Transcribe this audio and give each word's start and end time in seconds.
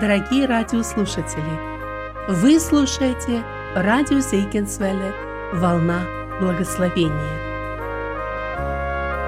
Дорогие 0.00 0.44
радиослушатели! 0.44 1.40
Вы 2.28 2.60
слушаете 2.60 3.42
радио 3.74 4.18
Зейкинсвелле 4.18 5.14
«Волна 5.54 6.02
благословения». 6.38 7.32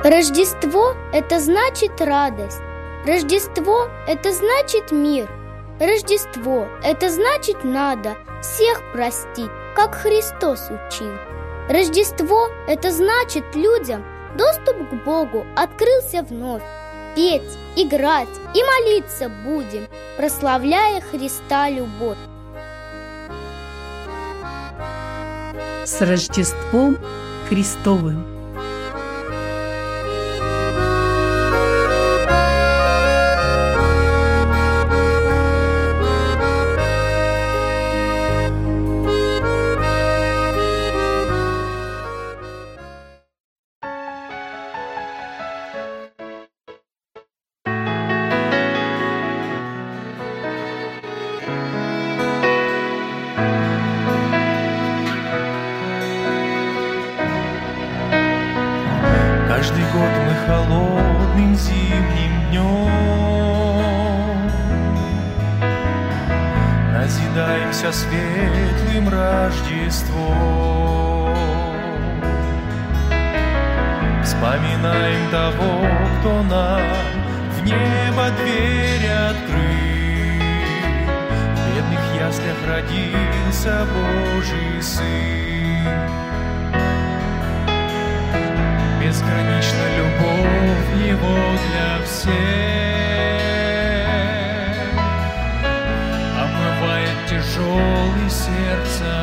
Рождество– 0.05 0.95
это 1.15 1.41
значит 1.41 1.99
радость. 2.03 2.61
Рождество– 3.07 3.89
это 4.07 4.31
значит 4.31 4.93
мир. 4.93 5.31
Рождество– 5.81 6.69
это 6.83 7.09
значит 7.09 7.65
надо 7.65 8.19
всех 8.43 8.83
простить, 8.93 9.51
как 9.75 9.95
Христос 9.95 10.69
учил. 10.69 11.15
Рождество– 11.71 12.49
это 12.69 12.91
значит 12.91 13.57
людям 13.57 14.05
доступ 14.37 14.77
к 14.91 15.05
Богу 15.07 15.47
открылся 15.57 16.23
вновь. 16.29 16.63
Петь, 17.15 17.43
играть 17.77 18.29
и 18.55 18.63
молиться 18.63 19.29
будем, 19.45 19.87
прославляя 20.17 21.01
Христа 21.01 21.69
любовь. 21.69 22.19
С 25.85 26.01
Рождеством 26.01 26.99
Христовым! 27.49 28.38
Того, 75.51 75.87
кто 76.21 76.43
нам 76.43 76.81
в 77.57 77.65
небо 77.65 78.31
дверь 78.39 79.09
открыл. 79.09 79.59
В 81.55 81.75
бедных 81.75 82.05
яслях 82.21 82.59
родился 82.67 83.87
Божий 83.95 84.83
Сын. 84.83 85.05
Безгранична 89.01 89.87
любовь 89.97 91.09
Его 91.09 91.39
для 91.71 92.05
всех. 92.05 92.69
тяжелый 97.29 98.31
сердце 98.31 99.18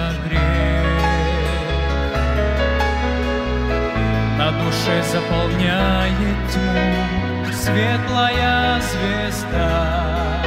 душе 4.86 5.04
заполняет 5.04 6.38
тьму 6.52 7.52
светлая 7.52 8.82
звезда. 8.82 10.44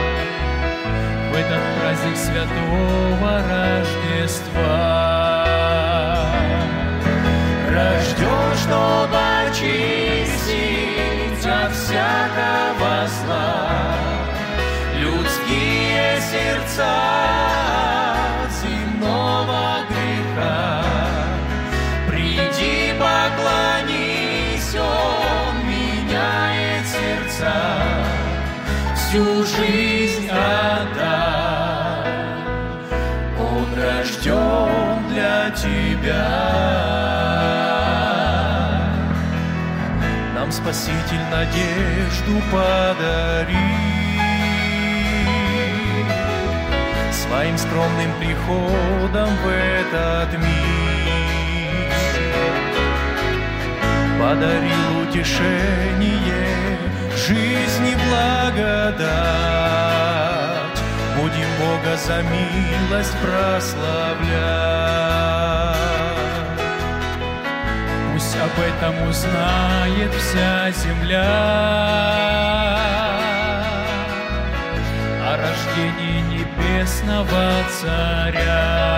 В 1.31 1.35
этот 1.35 1.63
праздник 1.81 2.17
святого 2.17 3.43
Рождества. 3.51 4.77
Рожден, 7.69 8.55
чтобы 8.63 9.19
очистить 9.49 11.45
от 11.45 11.73
всякого 11.73 13.07
зла 13.09 13.69
людские 14.95 16.21
сердца. 16.21 17.28
Всю 29.09 29.25
жизнь 29.47 30.29
отдай. 30.29 32.13
Он 33.41 33.67
рожден 33.75 35.09
для 35.09 35.51
тебя. 35.51 36.29
Нам 40.35 40.53
Спаситель 40.53 41.25
надежду 41.31 42.43
подари. 42.53 43.57
Своим 47.13 47.57
скромным 47.57 48.13
приходом 48.21 49.31
в 49.43 49.49
этот 49.49 50.39
мир 50.39 51.09
подарил 54.21 55.09
утешение 55.09 56.68
жизни 57.29 57.95
благодать. 58.09 59.09
Будем 61.17 61.51
Бога 61.61 61.97
за 61.97 62.23
милость 62.23 63.17
прославлять. 63.21 64.29
Пусть 68.13 68.37
об 68.37 68.59
этом 68.59 69.09
узнает 69.09 70.13
вся 70.15 70.71
земля. 70.71 71.29
О 75.27 75.37
рождении 75.37 76.21
небесного 76.33 77.45
царя. 77.79 78.89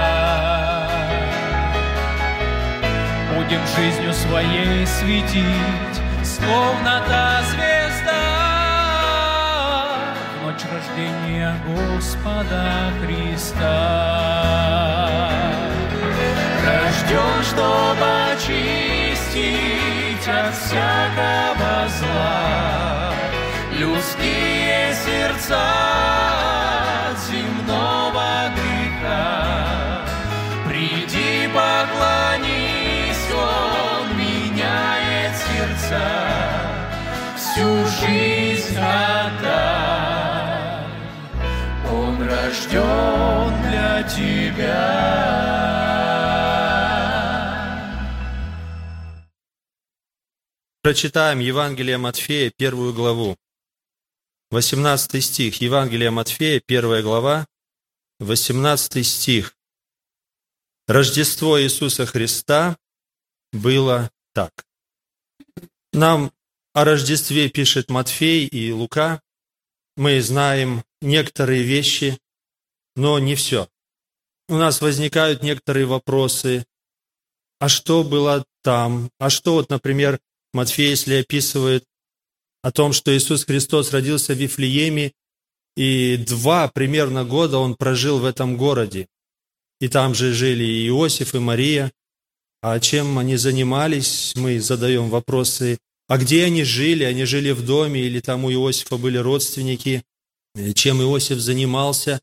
Будем 3.34 3.62
жизнью 3.76 4.12
своей 4.12 4.86
светить, 4.86 6.00
словно 6.22 7.02
та 7.08 7.42
звезда, 7.50 7.69
рождения 10.72 11.54
Господа 11.66 12.92
Христа. 13.02 13.66
Рожден, 16.64 17.42
чтобы 17.42 18.06
очистить 18.32 20.28
от 20.28 20.54
всякого 20.54 21.88
зла 21.88 23.12
людские 23.72 24.94
сердца 24.94 25.64
земного 27.28 28.50
греха. 28.54 30.04
Приди, 30.68 31.48
поклонись, 31.48 33.28
Он 33.34 34.16
меняет 34.16 35.32
сердца 35.36 36.04
всю 37.36 37.70
жизнь 38.06 38.78
отдай 38.78 39.79
рожден 42.50 43.62
для 43.62 44.02
тебя. 44.02 45.20
Прочитаем 50.82 51.38
Евангелие 51.38 51.98
Матфея, 51.98 52.50
первую 52.56 52.92
главу. 52.92 53.36
18 54.50 55.22
стих. 55.24 55.60
Евангелие 55.60 56.10
Матфея, 56.10 56.60
первая 56.66 57.02
глава, 57.02 57.46
18 58.18 59.06
стих. 59.06 59.56
Рождество 60.88 61.60
Иисуса 61.60 62.04
Христа 62.04 62.76
было 63.52 64.10
так. 64.32 64.50
Нам 65.92 66.32
о 66.72 66.84
Рождестве 66.84 67.48
пишет 67.48 67.90
Матфей 67.90 68.46
и 68.46 68.72
Лука. 68.72 69.22
Мы 69.96 70.20
знаем 70.20 70.82
некоторые 71.00 71.62
вещи, 71.62 72.18
но 73.00 73.18
не 73.18 73.34
все. 73.34 73.66
У 74.48 74.56
нас 74.56 74.82
возникают 74.82 75.42
некоторые 75.42 75.86
вопросы. 75.86 76.66
А 77.58 77.68
что 77.68 78.04
было 78.04 78.44
там? 78.62 79.10
А 79.18 79.30
что 79.30 79.54
вот, 79.54 79.70
например, 79.70 80.20
Матфей, 80.52 80.90
если 80.90 81.14
описывает 81.14 81.84
о 82.62 82.70
том, 82.70 82.92
что 82.92 83.16
Иисус 83.16 83.44
Христос 83.44 83.92
родился 83.92 84.34
в 84.34 84.38
Вифлееме, 84.38 85.12
и 85.76 86.18
два 86.18 86.68
примерно 86.68 87.24
года 87.24 87.56
он 87.56 87.74
прожил 87.74 88.18
в 88.18 88.26
этом 88.26 88.58
городе. 88.58 89.06
И 89.80 89.88
там 89.88 90.14
же 90.14 90.34
жили 90.34 90.64
и 90.64 90.88
Иосиф, 90.88 91.34
и 91.34 91.38
Мария. 91.38 91.92
А 92.60 92.78
чем 92.80 93.18
они 93.18 93.36
занимались, 93.36 94.34
мы 94.36 94.60
задаем 94.60 95.08
вопросы. 95.08 95.78
А 96.06 96.18
где 96.18 96.44
они 96.44 96.64
жили? 96.64 97.04
Они 97.04 97.24
жили 97.24 97.52
в 97.52 97.64
доме 97.64 98.02
или 98.02 98.20
там 98.20 98.44
у 98.44 98.52
Иосифа 98.52 98.98
были 98.98 99.16
родственники? 99.16 100.04
чем 100.74 101.00
Иосиф 101.00 101.38
занимался. 101.38 102.20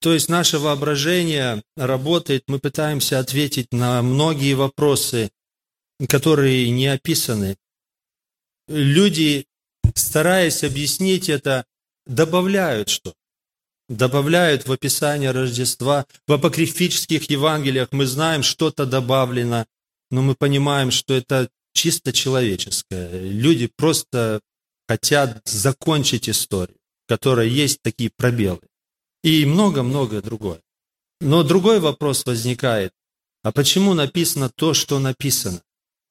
То 0.00 0.14
есть 0.14 0.30
наше 0.30 0.58
воображение 0.58 1.62
работает, 1.76 2.44
мы 2.46 2.58
пытаемся 2.58 3.18
ответить 3.18 3.72
на 3.72 4.02
многие 4.02 4.54
вопросы, 4.54 5.30
которые 6.08 6.70
не 6.70 6.86
описаны. 6.86 7.56
Люди, 8.66 9.46
стараясь 9.94 10.64
объяснить 10.64 11.28
это, 11.28 11.66
добавляют 12.06 12.88
что? 12.88 13.14
Добавляют 13.90 14.66
в 14.66 14.72
описание 14.72 15.32
Рождества. 15.32 16.06
В 16.26 16.32
апокрифических 16.32 17.28
Евангелиях 17.28 17.88
мы 17.90 18.06
знаем, 18.06 18.42
что-то 18.42 18.86
добавлено, 18.86 19.66
но 20.10 20.22
мы 20.22 20.34
понимаем, 20.34 20.90
что 20.90 21.12
это 21.12 21.50
чисто 21.74 22.12
человеческое. 22.12 23.20
Люди 23.28 23.70
просто 23.76 24.40
хотят 24.88 25.46
закончить 25.46 26.28
историю, 26.28 26.78
в 27.04 27.08
которой 27.08 27.50
есть 27.50 27.82
такие 27.82 28.10
пробелы. 28.16 28.69
И 29.22 29.44
много-много 29.44 30.22
другое. 30.22 30.60
Но 31.20 31.42
другой 31.42 31.80
вопрос 31.80 32.24
возникает. 32.24 32.92
А 33.42 33.52
почему 33.52 33.94
написано 33.94 34.50
то, 34.50 34.74
что 34.74 34.98
написано? 34.98 35.62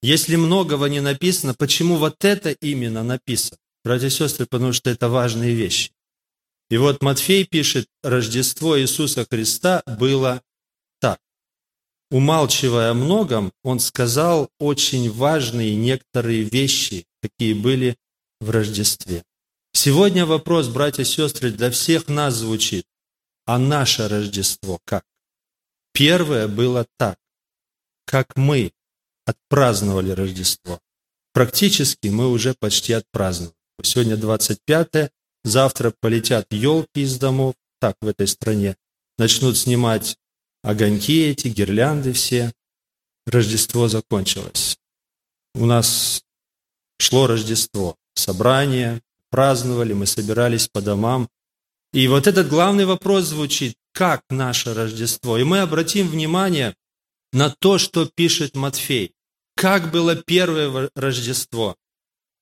Если 0.02 0.36
многого 0.36 0.88
не 0.88 1.02
написано, 1.02 1.54
почему 1.54 1.98
вот 1.98 2.24
это 2.24 2.52
именно 2.52 3.04
написано? 3.04 3.58
Братья 3.84 4.08
и 4.08 4.12
сестры, 4.12 4.46
потому 4.46 4.74
что 4.74 4.90
это 4.90 5.10
важные 5.10 5.54
вещи. 5.54 5.92
И 6.70 6.78
вот 6.78 7.02
Матфей 7.02 7.46
пишет, 7.46 7.88
Рождество 8.04 8.80
Иисуса 8.80 9.26
Христа 9.30 9.82
было 10.00 10.42
так. 11.00 11.20
Умалчивая 12.12 12.92
о 12.92 12.94
многом, 12.94 13.52
он 13.64 13.80
сказал 13.80 14.50
очень 14.60 15.12
важные 15.12 15.76
некоторые 15.76 16.44
вещи, 16.44 17.06
какие 17.22 17.54
были 17.54 17.98
в 18.40 18.52
Рождестве. 18.52 19.24
Сегодня 19.74 20.26
вопрос, 20.26 20.68
братья 20.68 21.04
и 21.04 21.06
сестры, 21.06 21.52
для 21.52 21.72
всех 21.72 22.08
нас 22.08 22.36
звучит. 22.36 22.86
А 23.50 23.58
наше 23.58 24.08
Рождество 24.08 24.80
как? 24.86 25.04
Первое 25.92 26.48
было 26.48 26.86
так, 27.00 27.18
как 28.06 28.38
мы 28.38 28.72
отпраздновали 29.26 30.12
Рождество. 30.12 30.80
Практически 31.34 32.10
мы 32.10 32.30
уже 32.30 32.54
почти 32.54 32.94
отпраздновали. 32.94 33.56
Сегодня 33.82 34.18
25 34.18 35.12
завтра 35.44 35.92
полетят 36.00 36.46
елки 36.54 37.02
из 37.02 37.18
домов, 37.18 37.56
так 37.80 37.96
в 38.02 38.08
этой 38.08 38.28
стране, 38.28 38.78
начнут 39.18 39.58
снимать 39.58 40.16
огоньки 40.62 41.20
эти, 41.20 41.48
гирлянды 41.48 42.14
все. 42.14 42.54
Рождество 43.26 43.88
закончилось. 43.88 44.78
У 45.56 45.66
нас 45.66 46.22
шло 47.00 47.26
Рождество, 47.26 47.96
собрание, 48.14 49.02
праздновали, 49.32 49.94
мы 49.94 50.06
собирались 50.06 50.68
по 50.68 50.82
домам. 50.82 51.28
И 51.92 52.08
вот 52.08 52.28
этот 52.28 52.50
главный 52.50 52.86
вопрос 52.86 53.26
звучит, 53.26 53.76
как 53.94 54.22
наше 54.30 54.74
Рождество? 54.74 55.38
И 55.38 55.44
мы 55.44 55.60
обратим 55.60 56.08
внимание 56.08 56.76
на 57.34 57.50
то, 57.50 57.78
что 57.78 58.06
пишет 58.06 58.56
Матфей. 58.56 59.14
Как 59.56 59.92
было 59.92 60.16
первое 60.16 60.90
Рождество? 60.96 61.76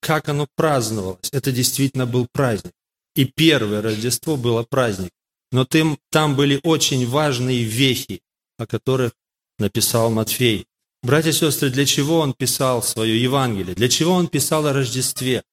Как 0.02 0.30
оно 0.30 0.48
праздновалось? 0.56 1.30
Это 1.32 1.52
действительно 1.52 2.06
был 2.06 2.28
праздник. 2.32 2.74
И 3.16 3.26
первое 3.26 3.82
Рождество 3.82 4.38
было 4.38 4.64
праздник. 4.64 5.12
Но 5.52 5.66
там, 5.66 6.36
были 6.36 6.60
очень 6.64 7.08
важные 7.08 7.64
вехи, 7.64 8.22
о 8.58 8.68
которых 8.68 9.14
написал 9.58 10.12
Матфей. 10.12 10.68
Братья 11.04 11.30
и 11.30 11.34
сестры, 11.34 11.70
для 11.70 11.86
чего 11.86 12.20
он 12.20 12.34
писал 12.34 12.84
свое 12.84 13.22
Евангелие? 13.22 13.76
Для 13.76 13.88
чего 13.88 14.14
он 14.14 14.28
писал 14.28 14.68
о 14.68 14.74
Рождестве? 14.74 15.44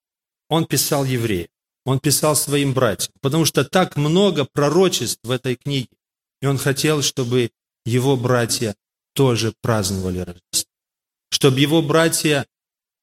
Он 0.48 0.66
писал 0.66 1.04
евреям, 1.04 1.48
он 1.84 2.00
писал 2.00 2.36
своим 2.36 2.72
братьям, 2.72 3.12
потому 3.20 3.44
что 3.44 3.64
так 3.64 3.96
много 3.96 4.44
пророчеств 4.44 5.20
в 5.22 5.30
этой 5.30 5.56
книге. 5.56 5.88
И 6.40 6.46
он 6.46 6.58
хотел, 6.58 7.02
чтобы 7.02 7.50
его 7.84 8.16
братья 8.16 8.74
тоже 9.14 9.54
праздновали 9.60 10.20
Рождество 10.20 10.74
чтобы 11.34 11.58
его 11.58 11.82
братья 11.82 12.46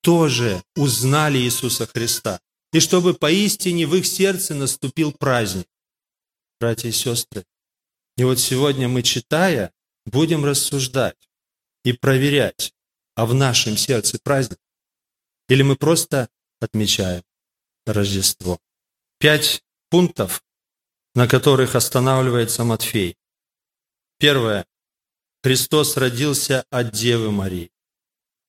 тоже 0.02 0.64
узнали 0.78 1.38
Иисуса 1.38 1.86
Христа, 1.86 2.40
и 2.72 2.80
чтобы 2.80 3.14
поистине 3.14 3.86
в 3.86 3.94
их 3.94 4.06
сердце 4.06 4.56
наступил 4.56 5.12
праздник. 5.12 5.68
Братья 6.58 6.88
и 6.88 6.94
сестры, 6.94 7.44
и 8.16 8.24
вот 8.24 8.40
сегодня 8.40 8.88
мы, 8.88 9.04
читая, 9.04 9.74
будем 10.06 10.46
рассуждать 10.46 11.30
и 11.84 11.92
проверять, 11.92 12.74
а 13.16 13.26
в 13.26 13.34
нашем 13.34 13.76
сердце 13.76 14.18
праздник, 14.24 14.60
или 15.50 15.62
мы 15.62 15.76
просто 15.76 16.30
отмечаем 16.62 17.24
Рождество. 17.86 18.60
Пять 19.22 19.62
пунктов, 19.92 20.44
на 21.14 21.28
которых 21.28 21.76
останавливается 21.76 22.64
Матфей. 22.64 23.16
Первое. 24.18 24.66
Христос 25.44 25.96
родился 25.96 26.66
от 26.72 26.92
Девы 26.92 27.32
Марии. 27.32 27.72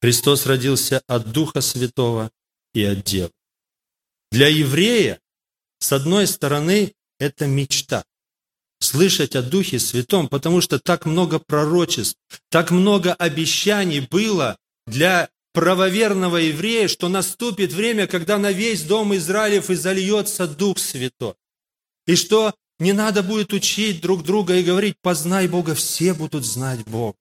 Христос 0.01 0.47
родился 0.47 1.03
от 1.07 1.31
Духа 1.31 1.61
Святого 1.61 2.31
и 2.73 2.83
от 2.85 3.05
Девы. 3.05 3.33
Для 4.31 4.49
еврея, 4.49 5.21
с 5.79 5.93
одной 5.93 6.27
стороны, 6.27 6.95
это 7.19 7.47
мечта 7.47 8.07
слышать 8.81 9.37
о 9.37 9.43
Духе 9.43 9.79
Святом, 9.79 10.27
потому 10.27 10.63
что 10.63 10.79
так 10.79 11.05
много 11.05 11.39
пророчеств, 11.39 12.17
так 12.49 12.71
много 12.71 13.13
обещаний 13.13 14.01
было 14.01 14.57
для 14.87 15.29
правоверного 15.53 16.39
еврея, 16.39 16.89
что 16.89 17.09
наступит 17.09 17.73
время, 17.73 18.07
когда 18.07 18.39
на 18.39 18.53
весь 18.53 18.83
дом 18.83 19.15
Израилев 19.15 19.71
изольется 19.71 20.47
Дух 20.47 20.79
Святой. 20.79 21.35
И 22.07 22.17
что 22.17 22.55
не 22.79 22.93
надо 22.93 23.23
будет 23.23 23.53
учить 23.53 24.01
друг 24.01 24.25
друга 24.25 24.57
и 24.57 24.65
говорить, 24.65 24.97
познай 25.01 25.47
Бога, 25.49 25.75
все 25.75 26.15
будут 26.15 26.45
знать 26.45 26.85
Бога. 26.85 27.17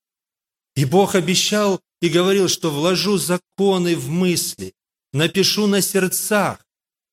И 0.76 0.86
Бог 0.86 1.16
обещал 1.16 1.82
и 2.02 2.10
говорил, 2.10 2.48
что 2.48 2.72
вложу 2.72 3.18
законы 3.18 3.96
в 3.96 4.10
мысли, 4.10 4.74
напишу 5.14 5.68
на 5.68 5.82
сердцах, 5.82 6.66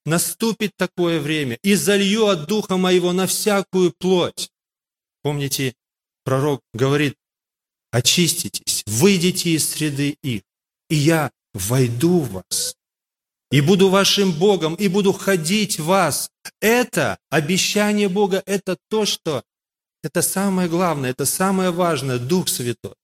наступит 0.06 0.72
такое 0.76 1.20
время, 1.20 1.58
и 1.62 1.74
залью 1.74 2.28
от 2.28 2.46
Духа 2.46 2.76
Моего 2.76 3.12
на 3.12 3.26
всякую 3.26 3.92
плоть. 3.98 4.50
Помните, 5.22 5.74
пророк 6.24 6.62
говорит, 6.72 7.16
очиститесь, 7.90 8.82
выйдите 8.86 9.50
из 9.50 9.68
среды 9.68 10.16
их, 10.22 10.42
и 10.88 10.96
я 10.96 11.30
войду 11.54 12.20
в 12.20 12.32
вас, 12.32 12.76
и 13.50 13.60
буду 13.60 13.88
вашим 13.88 14.32
Богом, 14.32 14.74
и 14.74 14.88
буду 14.88 15.12
ходить 15.12 15.78
в 15.78 15.86
вас. 15.86 16.30
Это 16.60 17.18
обещание 17.30 18.08
Бога, 18.08 18.42
это 18.46 18.76
то, 18.88 19.04
что 19.04 19.42
это 20.02 20.22
самое 20.22 20.68
главное, 20.68 21.10
это 21.10 21.24
самое 21.24 21.70
важное, 21.70 22.18
Дух 22.18 22.48
Святой 22.48 22.94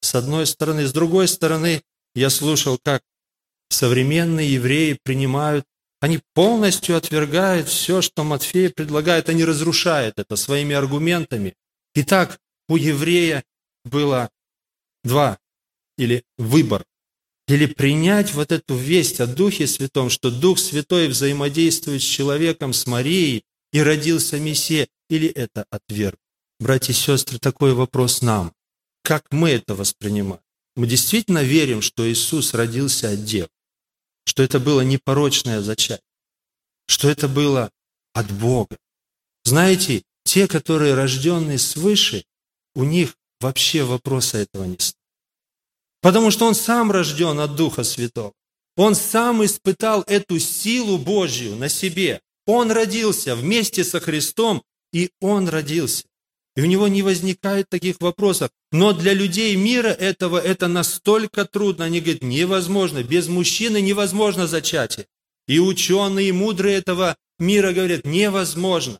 с 0.00 0.14
одной 0.14 0.46
стороны. 0.46 0.86
С 0.86 0.92
другой 0.92 1.28
стороны, 1.28 1.82
я 2.14 2.30
слушал, 2.30 2.78
как 2.82 3.02
современные 3.68 4.52
евреи 4.52 4.98
принимают, 5.02 5.64
они 6.00 6.20
полностью 6.34 6.96
отвергают 6.96 7.68
все, 7.68 8.00
что 8.00 8.24
Матфей 8.24 8.70
предлагает, 8.70 9.28
они 9.28 9.44
разрушают 9.44 10.18
это 10.18 10.36
своими 10.36 10.74
аргументами. 10.74 11.54
Итак, 11.94 12.40
у 12.68 12.76
еврея 12.76 13.44
было 13.84 14.30
два, 15.04 15.38
или 15.98 16.24
выбор, 16.38 16.84
или 17.50 17.66
принять 17.66 18.32
вот 18.34 18.52
эту 18.52 18.76
весть 18.76 19.20
о 19.20 19.26
Духе 19.26 19.66
Святом, 19.66 20.10
что 20.10 20.30
Дух 20.30 20.58
Святой 20.58 21.08
взаимодействует 21.08 22.02
с 22.02 22.04
человеком, 22.04 22.72
с 22.72 22.86
Марией, 22.86 23.44
и 23.72 23.80
родился 23.80 24.38
Мессия, 24.38 24.88
или 25.08 25.28
это 25.28 25.64
отверг. 25.70 26.18
Братья 26.58 26.92
и 26.92 26.96
сестры, 26.96 27.38
такой 27.38 27.72
вопрос 27.74 28.22
нам 28.22 28.52
как 29.10 29.26
мы 29.32 29.50
это 29.50 29.74
воспринимаем. 29.74 30.40
Мы 30.76 30.86
действительно 30.86 31.42
верим, 31.42 31.82
что 31.82 32.08
Иисус 32.08 32.54
родился 32.54 33.10
от 33.10 33.24
дев, 33.24 33.48
что 34.24 34.42
это 34.44 34.60
было 34.60 34.82
непорочное 34.82 35.60
зачатие, 35.60 36.04
что 36.86 37.08
это 37.08 37.26
было 37.26 37.72
от 38.12 38.30
Бога. 38.30 38.76
Знаете, 39.44 40.04
те, 40.22 40.46
которые 40.46 40.94
рожденные 40.94 41.58
свыше, 41.58 42.24
у 42.74 42.84
них 42.84 43.16
вообще 43.40 43.82
вопроса 43.82 44.38
этого 44.38 44.64
не 44.64 44.78
стоит. 44.78 44.99
Потому 46.02 46.30
что 46.30 46.46
он 46.46 46.54
сам 46.54 46.90
рожден 46.90 47.38
от 47.40 47.56
Духа 47.56 47.84
Святого. 47.84 48.32
Он 48.76 48.94
сам 48.94 49.44
испытал 49.44 50.02
эту 50.06 50.38
силу 50.38 50.98
Божью 50.98 51.56
на 51.56 51.68
себе. 51.68 52.20
Он 52.46 52.70
родился 52.70 53.36
вместе 53.36 53.84
со 53.84 54.00
Христом, 54.00 54.62
и 54.92 55.10
он 55.20 55.48
родился. 55.48 56.04
И 56.56 56.62
у 56.62 56.64
него 56.64 56.88
не 56.88 57.02
возникает 57.02 57.68
таких 57.68 58.00
вопросов. 58.00 58.50
Но 58.72 58.92
для 58.92 59.12
людей 59.12 59.54
мира 59.56 59.88
этого 59.88 60.38
это 60.38 60.68
настолько 60.68 61.44
трудно. 61.44 61.84
Они 61.84 62.00
говорят, 62.00 62.22
невозможно. 62.22 63.02
Без 63.02 63.28
мужчины 63.28 63.80
невозможно 63.80 64.46
зачатие. 64.46 65.06
И 65.46 65.58
ученые, 65.58 66.28
и 66.28 66.32
мудрые 66.32 66.76
этого 66.76 67.16
мира 67.38 67.72
говорят, 67.72 68.04
невозможно. 68.04 68.98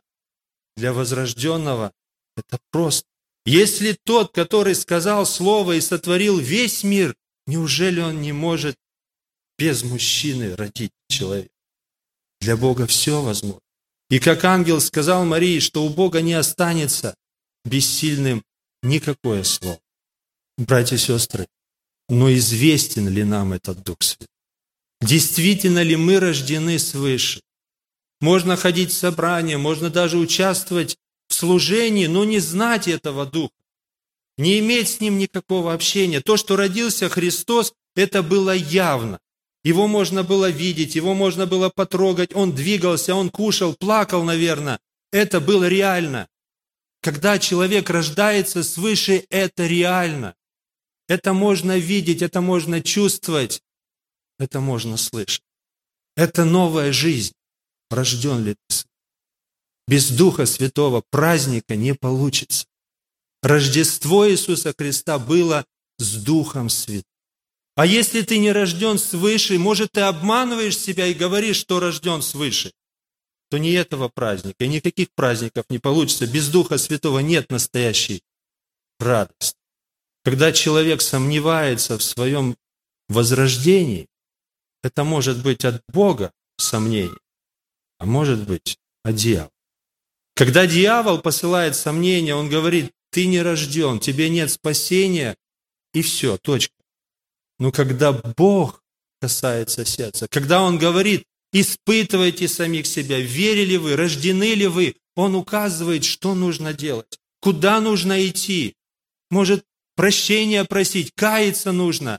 Для 0.77 0.93
возрожденного 0.93 1.93
это 2.37 2.59
просто. 2.71 3.10
Если 3.47 3.97
тот, 4.05 4.33
который 4.33 4.75
сказал 4.75 5.25
слово 5.27 5.73
и 5.73 5.81
сотворил 5.81 6.39
весь 6.39 6.85
мир, 6.85 7.17
неужели 7.47 8.01
он 8.01 8.21
не 8.21 8.33
может 8.33 8.77
без 9.59 9.83
мужчины 9.83 10.55
родить 10.57 10.93
человека? 11.09 11.51
Для 12.41 12.57
Бога 12.57 12.87
все 12.87 13.23
возможно. 13.23 13.61
И 14.11 14.19
как 14.19 14.45
ангел 14.45 14.81
сказал 14.81 15.25
Марии, 15.25 15.61
что 15.61 15.85
у 15.85 15.89
Бога 15.89 16.21
не 16.21 16.35
останется 16.35 17.15
бессильным 17.65 18.43
никакое 18.83 19.45
слово. 19.45 19.79
Братья 20.59 20.97
и 20.97 20.99
сестры, 20.99 21.47
но 22.09 22.33
известен 22.35 23.09
ли 23.09 23.25
нам 23.25 23.53
этот 23.53 23.83
Дух 23.83 23.99
Святой? 24.01 24.27
Действительно 25.01 25.83
ли 25.83 25.97
мы 25.97 26.21
рождены 26.21 26.79
свыше? 26.79 27.41
Можно 28.21 28.57
ходить 28.57 28.91
в 28.91 28.99
собрания, 28.99 29.57
можно 29.57 29.89
даже 29.89 30.19
участвовать 30.19 30.97
служении, 31.41 32.07
но 32.07 32.25
не 32.25 32.39
знать 32.39 32.89
этого 32.89 33.27
Духа, 33.27 33.55
не 34.39 34.59
иметь 34.61 34.89
с 34.89 35.01
Ним 35.01 35.19
никакого 35.19 35.73
общения. 35.75 36.21
То, 36.21 36.37
что 36.37 36.57
родился 36.57 37.09
Христос, 37.09 37.75
это 37.97 38.23
было 38.23 38.55
явно. 38.55 39.19
Его 39.65 39.89
можно 39.89 40.23
было 40.23 40.49
видеть, 40.49 40.95
его 40.97 41.15
можно 41.15 41.47
было 41.47 41.69
потрогать, 41.69 42.35
он 42.35 42.55
двигался, 42.55 43.15
он 43.15 43.29
кушал, 43.31 43.75
плакал, 43.75 44.25
наверное. 44.25 44.79
Это 45.13 45.41
было 45.41 45.69
реально. 45.69 46.29
Когда 47.03 47.39
человек 47.39 47.91
рождается 47.91 48.63
свыше, 48.63 49.25
это 49.31 49.67
реально. 49.67 50.35
Это 51.09 51.33
можно 51.33 51.79
видеть, 51.79 52.23
это 52.23 52.41
можно 52.41 52.81
чувствовать, 52.81 53.63
это 54.39 54.61
можно 54.61 54.97
слышать. 54.97 55.43
Это 56.17 56.45
новая 56.45 56.93
жизнь. 56.93 57.35
Рожден 57.91 58.45
ли 58.45 58.55
ты? 58.55 58.90
Без 59.87 60.11
Духа 60.11 60.47
Святого 60.47 61.03
праздника 61.11 61.77
не 61.77 61.95
получится. 61.95 62.67
Рождество 63.43 64.29
Иисуса 64.31 64.75
Христа 64.77 65.19
было 65.19 65.65
с 65.99 66.15
Духом 66.23 66.69
Святым. 66.69 67.05
А 67.77 67.87
если 67.87 68.23
ты 68.23 68.39
не 68.39 68.53
рожден 68.53 68.99
свыше, 68.99 69.59
может, 69.59 69.93
ты 69.93 70.03
обманываешь 70.03 70.79
себя 70.79 71.07
и 71.07 71.15
говоришь, 71.15 71.57
что 71.57 71.81
рожден 71.81 72.21
свыше, 72.21 72.73
то 73.49 73.59
не 73.59 73.73
этого 73.73 74.09
праздника, 74.09 74.65
и 74.65 74.69
никаких 74.69 75.09
праздников 75.15 75.65
не 75.71 75.79
получится. 75.79 76.27
Без 76.27 76.49
Духа 76.49 76.79
Святого 76.79 77.21
нет 77.21 77.51
настоящей 77.51 78.23
радости. 78.99 79.59
Когда 80.25 80.53
человек 80.53 81.01
сомневается 81.01 81.97
в 81.97 82.03
своем 82.03 82.57
возрождении, 83.09 84.09
это 84.83 85.05
может 85.05 85.43
быть 85.43 85.65
от 85.65 85.83
Бога 85.89 86.33
сомнение, 86.59 87.17
а 87.99 88.07
может 88.07 88.47
быть 88.47 88.79
от 89.03 89.15
дьявола. 89.15 89.51
Когда 90.41 90.67
дьявол 90.67 91.19
посылает 91.19 91.77
сомнения, 91.77 92.35
он 92.35 92.49
говорит, 92.49 92.93
ты 93.11 93.27
не 93.27 93.43
рожден, 93.43 94.01
тебе 94.01 94.31
нет 94.31 94.51
спасения, 94.51 95.37
и 95.93 96.01
все, 96.01 96.39
точка. 96.39 96.73
Но 97.59 97.71
когда 97.71 98.13
Бог 98.13 98.83
касается 99.21 99.85
сердца, 99.85 100.29
когда 100.31 100.63
Он 100.63 100.79
говорит, 100.79 101.25
испытывайте 101.53 102.49
самих 102.49 102.87
себя, 102.87 103.21
верили 103.21 103.77
вы, 103.77 103.97
рождены 103.97 104.55
ли 104.55 104.67
вы, 104.67 104.97
Он 105.15 105.35
указывает, 105.35 106.05
что 106.05 106.35
нужно 106.35 106.73
делать, 106.73 107.19
куда 107.43 107.79
нужно 107.79 108.27
идти. 108.27 108.77
Может, 109.31 109.63
прощения 109.95 110.65
просить, 110.65 111.13
каяться 111.15 111.71
нужно. 111.71 112.19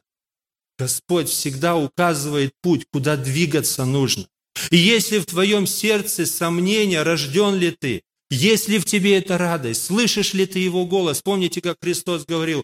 Господь 0.78 1.28
всегда 1.28 1.76
указывает 1.76 2.54
путь, 2.62 2.86
куда 2.94 3.18
двигаться 3.18 3.84
нужно. 3.84 4.28
И 4.70 4.78
если 4.78 5.18
в 5.18 5.26
твоем 5.26 5.66
сердце 5.66 6.28
сомнения, 6.28 7.02
рожден 7.02 7.56
ли 7.56 7.72
ты, 7.72 8.04
есть 8.32 8.70
ли 8.70 8.80
в 8.80 8.86
тебе 8.86 9.18
эта 9.18 9.38
радость, 9.38 9.86
слышишь 9.86 10.34
ли 10.34 10.46
ты 10.46 10.60
Его 10.60 10.86
голос? 10.86 11.22
Помните, 11.22 11.62
как 11.62 11.78
Христос 11.82 12.26
говорил, 12.26 12.64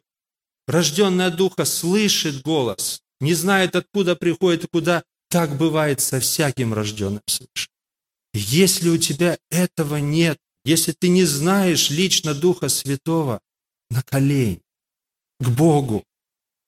рожденная 0.66 1.30
Духа 1.30 1.66
слышит 1.66 2.42
голос, 2.42 3.02
не 3.20 3.34
знает, 3.34 3.76
откуда 3.76 4.16
приходит 4.16 4.64
и 4.64 4.68
куда. 4.68 5.04
Так 5.30 5.58
бывает 5.58 6.00
со 6.00 6.22
всяким 6.22 6.74
рожденным 6.74 7.22
свыше. 7.28 7.68
Если 8.34 8.88
у 8.88 8.98
тебя 8.98 9.38
этого 9.52 9.98
нет, 9.98 10.38
если 10.64 10.94
ты 10.94 11.10
не 11.10 11.26
знаешь 11.26 11.90
лично 11.90 12.34
Духа 12.34 12.70
Святого, 12.70 13.42
на 13.90 14.02
колени, 14.04 14.62
к 15.42 15.50
Богу, 15.50 16.06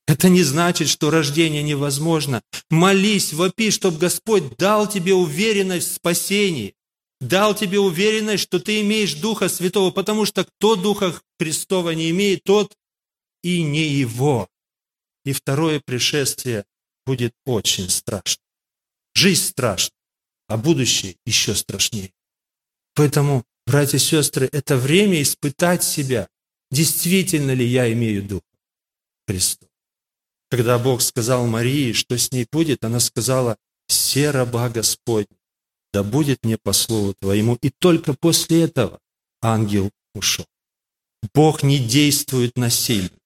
это 0.07 0.27
не 0.27 0.43
значит, 0.43 0.89
что 0.89 1.09
рождение 1.09 1.63
невозможно. 1.63 2.41
Молись, 2.69 3.31
вопи, 3.31 3.71
чтобы 3.71 3.97
Господь 3.97 4.57
дал 4.57 4.89
тебе 4.89 5.13
уверенность 5.13 5.91
в 5.91 5.95
спасении, 5.95 6.75
дал 7.19 7.55
тебе 7.55 7.79
уверенность, 7.79 8.43
что 8.43 8.59
ты 8.59 8.81
имеешь 8.81 9.15
Духа 9.15 9.49
Святого, 9.49 9.91
потому 9.91 10.25
что 10.25 10.45
кто 10.45 10.75
Духа 10.75 11.19
Христова 11.39 11.91
не 11.91 12.09
имеет, 12.11 12.43
тот 12.43 12.75
и 13.43 13.61
не 13.61 13.87
его. 13.87 14.47
И 15.25 15.33
второе 15.33 15.79
пришествие 15.79 16.65
будет 17.05 17.33
очень 17.45 17.89
страшно. 17.89 18.43
Жизнь 19.13 19.43
страшна, 19.43 19.95
а 20.47 20.57
будущее 20.57 21.15
еще 21.25 21.55
страшнее. 21.55 22.13
Поэтому, 22.95 23.45
братья 23.65 23.97
и 23.97 23.99
сестры, 23.99 24.49
это 24.51 24.77
время 24.77 25.21
испытать 25.21 25.83
себя, 25.83 26.27
действительно 26.71 27.51
ли 27.51 27.65
я 27.65 27.91
имею 27.93 28.23
Дух 28.23 28.41
Христова. 29.27 29.69
Когда 30.49 30.79
Бог 30.79 31.01
сказал 31.01 31.45
Марии, 31.47 31.93
что 31.93 32.17
с 32.17 32.31
ней 32.31 32.47
будет, 32.51 32.83
она 32.83 32.99
сказала, 32.99 33.57
«Все 33.87 34.31
раба 34.31 34.69
Господня, 34.69 35.38
да 35.93 36.03
будет 36.03 36.43
мне 36.43 36.57
по 36.57 36.73
слову 36.73 37.13
Твоему». 37.19 37.57
И 37.61 37.69
только 37.69 38.13
после 38.13 38.63
этого 38.63 38.99
ангел 39.41 39.91
ушел. 40.13 40.45
Бог 41.33 41.63
не 41.63 41.79
действует 41.79 42.57
насильно. 42.57 43.17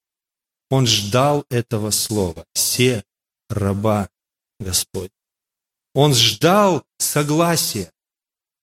Он 0.70 0.88
ждал 0.88 1.46
этого 1.50 1.92
слова. 1.92 2.46
«Все 2.54 3.04
раба 3.50 4.10
Господь». 4.60 5.12
Он 5.94 6.14
ждал 6.14 6.84
согласия. 6.98 7.92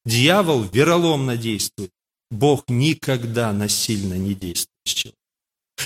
Дьявол 0.04 0.64
вероломно 0.64 1.36
действует. 1.36 1.92
Бог 2.30 2.64
никогда 2.68 3.52
насильно 3.52 4.14
не 4.14 4.34
действует 4.34 4.80
с 4.84 4.90
человеком. 4.90 5.20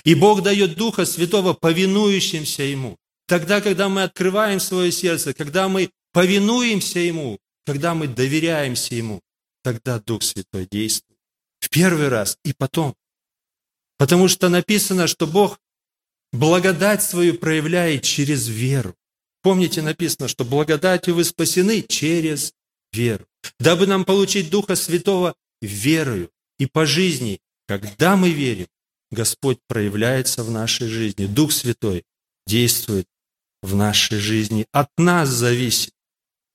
И 0.05 0.15
Бог 0.15 0.43
дает 0.43 0.77
Духа 0.77 1.05
Святого 1.05 1.53
повинующимся 1.53 2.63
Ему. 2.63 2.97
Тогда, 3.27 3.61
когда 3.61 3.89
мы 3.89 4.03
открываем 4.03 4.61
свое 4.61 4.93
сердце, 4.93 5.33
когда 5.33 5.69
мы 5.69 5.91
повинуемся 6.13 6.99
Ему, 6.99 7.39
когда 7.65 7.95
мы 7.95 8.09
доверяемся 8.09 8.95
Ему, 8.95 9.21
тогда 9.63 9.99
Дух 9.99 10.23
Святой 10.23 10.67
действует. 10.71 11.19
В 11.61 11.71
первый 11.71 12.09
раз 12.09 12.39
и 12.45 12.53
потом. 12.53 12.95
Потому 13.97 14.29
что 14.29 14.49
написано, 14.49 15.07
что 15.07 15.27
Бог 15.27 15.59
благодать 16.33 17.03
свою 17.03 17.35
проявляет 17.35 18.03
через 18.03 18.49
веру. 18.49 18.95
Помните, 19.43 19.83
написано, 19.83 20.29
что 20.29 20.45
благодатью 20.45 21.15
вы 21.15 21.25
спасены 21.25 21.83
через 21.83 22.53
веру. 22.93 23.27
Дабы 23.59 23.87
нам 23.87 24.05
получить 24.05 24.51
Духа 24.51 24.75
Святого 24.75 25.35
верою 25.61 26.31
и 26.59 26.67
по 26.67 26.87
жизни, 26.87 27.41
когда 27.67 28.17
мы 28.17 28.31
верим, 28.31 28.67
Господь 29.11 29.59
проявляется 29.69 30.43
в 30.45 30.51
нашей 30.51 30.89
жизни. 30.89 31.27
Дух 31.27 31.53
Святой 31.53 32.05
действует 32.47 33.07
в 33.63 33.75
нашей 33.75 34.19
жизни. 34.19 34.67
От 34.73 34.91
нас 34.99 35.29
зависит, 35.29 35.94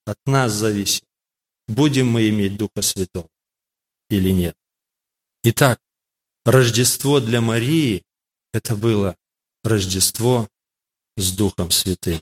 от 0.10 0.18
нас 0.26 0.52
зависит, 0.52 1.04
будем 1.68 2.08
мы 2.08 2.30
иметь 2.30 2.58
Духа 2.58 2.82
Святого 2.82 3.30
или 4.10 4.32
нет. 4.32 4.56
Итак, 5.44 5.80
Рождество 6.46 7.20
для 7.20 7.42
Марии– 7.42 8.04
это 8.54 8.76
было 8.76 9.16
Рождество 9.64 10.50
с 11.16 11.32
Духом 11.36 11.70
Святым. 11.70 12.22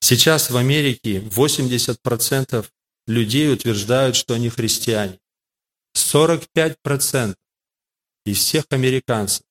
Сейчас 0.00 0.50
в 0.50 0.56
Америке 0.56 1.20
80% 1.20 2.66
людей 3.06 3.52
утверждают, 3.52 4.16
что 4.16 4.34
они 4.34 4.48
христиане. 4.48 5.18
45% 5.96 7.36
из 8.24 8.38
всех 8.38 8.64
американцев 8.70 9.44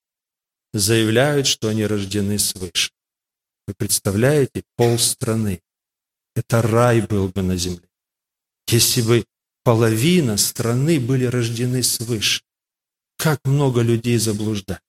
заявляют, 0.73 1.47
что 1.47 1.67
они 1.67 1.85
рождены 1.85 2.39
свыше. 2.39 2.91
Вы 3.67 3.75
представляете, 3.77 4.63
полстраны. 4.75 5.61
Это 6.35 6.61
рай 6.61 7.01
был 7.01 7.27
бы 7.29 7.41
на 7.41 7.57
земле. 7.57 7.87
Если 8.67 9.01
бы 9.01 9.25
половина 9.63 10.37
страны 10.37 10.99
были 10.99 11.25
рождены 11.25 11.83
свыше. 11.83 12.41
Как 13.17 13.39
много 13.45 13.81
людей 13.81 14.17
заблуждаются. 14.17 14.81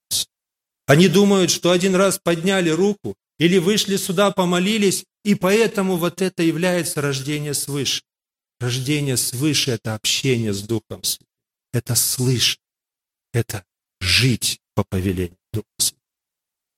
Они 0.86 1.08
думают, 1.08 1.50
что 1.50 1.70
один 1.70 1.94
раз 1.94 2.18
подняли 2.18 2.70
руку 2.70 3.14
или 3.38 3.58
вышли 3.58 3.96
сюда, 3.96 4.30
помолились, 4.30 5.04
и 5.24 5.34
поэтому 5.34 5.96
вот 5.96 6.22
это 6.22 6.42
является 6.42 7.00
рождение 7.00 7.54
свыше. 7.54 8.02
Рождение 8.60 9.16
свыше– 9.16 9.70
это 9.72 9.94
общение 9.94 10.52
с 10.52 10.62
Духом 10.62 11.02
Святым. 11.02 11.26
Это 11.72 11.94
слышать. 11.94 12.60
Это 13.32 13.64
жить 14.00 14.60
по 14.74 14.84
повелению 14.84 15.36
Духа 15.52 15.66
Святого. 15.78 16.02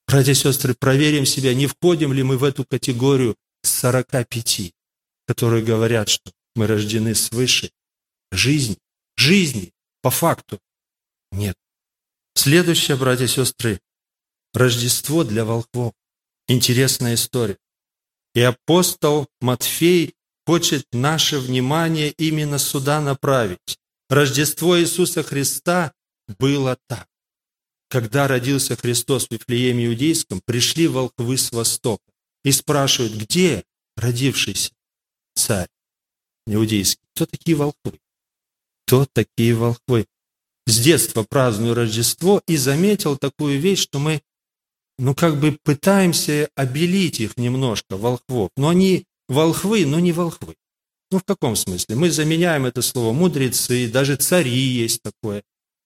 Братья 0.06 0.32
и 0.32 0.34
сестры, 0.34 0.74
проверим 0.74 1.26
себя, 1.26 1.54
не 1.54 1.66
входим 1.66 2.12
ли 2.12 2.22
мы 2.22 2.36
в 2.38 2.44
эту 2.44 2.64
категорию 2.64 3.36
45, 3.66 4.72
которые 5.26 5.64
говорят, 5.64 6.08
что 6.08 6.32
мы 6.54 6.66
рождены 6.66 7.14
свыше. 7.14 7.70
Жизнь, 8.30 8.78
жизни, 9.16 9.72
по 10.02 10.10
факту, 10.10 10.60
нет. 11.32 11.56
Следующее, 12.34 12.96
братья 12.96 13.24
и 13.24 13.28
сестры, 13.28 13.80
Рождество 14.54 15.24
для 15.24 15.44
волхвов. 15.44 15.92
Интересная 16.46 17.14
история. 17.14 17.58
И 18.34 18.40
апостол 18.40 19.26
Матфей 19.40 20.14
хочет 20.46 20.86
наше 20.92 21.40
внимание 21.40 22.12
именно 22.12 22.58
сюда 22.58 23.00
направить. 23.00 23.78
Рождество 24.08 24.78
Иисуса 24.78 25.24
Христа 25.24 25.92
было 26.38 26.78
так. 26.88 27.08
Когда 27.88 28.28
родился 28.28 28.76
Христос 28.76 29.26
в 29.26 29.32
Вифлееме 29.32 29.86
Иудейском, 29.86 30.40
пришли 30.44 30.86
волхвы 30.86 31.36
с 31.36 31.50
востока 31.50 32.13
и 32.44 32.52
спрашивают, 32.52 33.14
где 33.14 33.64
родившийся 33.96 34.70
царь 35.34 35.68
иудейский? 36.46 37.02
Кто 37.14 37.26
такие 37.26 37.56
волхвы? 37.56 38.00
Кто 38.86 39.06
такие 39.06 39.54
волхвы? 39.54 40.06
С 40.66 40.80
детства 40.80 41.24
праздную 41.24 41.74
Рождество 41.74 42.42
и 42.46 42.56
заметил 42.56 43.16
такую 43.16 43.58
вещь, 43.60 43.80
что 43.80 43.98
мы, 43.98 44.22
ну, 44.98 45.14
как 45.14 45.38
бы 45.38 45.58
пытаемся 45.62 46.48
обелить 46.54 47.20
их 47.20 47.36
немножко, 47.36 47.96
волхвов. 47.96 48.50
Но 48.56 48.68
они 48.68 49.04
волхвы, 49.28 49.84
но 49.84 50.00
не 50.00 50.12
волхвы. 50.12 50.56
Ну, 51.10 51.18
в 51.18 51.24
каком 51.24 51.54
смысле? 51.54 51.96
Мы 51.96 52.10
заменяем 52.10 52.66
это 52.66 52.82
слово 52.82 53.12
мудрецы, 53.12 53.90
даже 53.90 54.16
цари 54.16 54.50
есть 54.50 55.02
такое. 55.02 55.42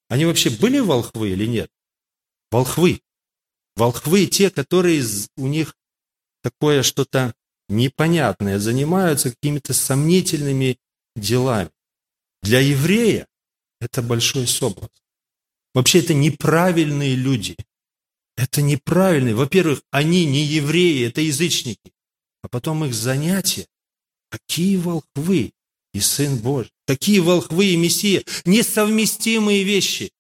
Они 0.09 0.25
вообще 0.25 0.49
были 0.49 0.79
волхвы 0.79 1.31
или 1.31 1.47
нет? 1.47 1.71
Волхвы. 2.51 3.03
Волхвы 3.77 4.27
те, 4.27 4.51
которые 4.51 5.05
у 5.37 5.47
них 5.47 5.75
такое 6.43 6.83
что-то 6.83 7.35
непонятное, 7.69 8.59
занимаются 8.59 9.31
какими-то 9.31 9.75
сомнительными 9.75 10.79
делами. 11.17 11.71
Для 12.43 12.61
еврея 12.61 13.27
это 13.81 14.03
большой 14.03 14.47
соблазн. 14.47 14.93
Вообще 15.75 16.01
это 16.01 16.15
неправильные 16.15 17.15
люди. 17.15 17.57
Это 18.37 18.63
неправильные. 18.63 19.35
Во-первых, 19.35 19.83
они 19.91 20.25
не 20.25 20.45
евреи, 20.45 21.07
это 21.07 21.21
язычники. 21.21 21.93
А 22.43 22.49
потом 22.49 22.85
их 22.85 22.95
занятия. 22.95 23.67
Какие 24.31 24.77
волхвы 24.77 25.53
и 25.93 26.01
Сын 26.01 26.39
Божий. 26.39 26.73
Какие 26.87 27.19
волхвы 27.19 27.67
и 27.67 27.77
Мессия. 27.77 28.25
Несовместимые 28.45 29.65
вещи. 29.65 30.13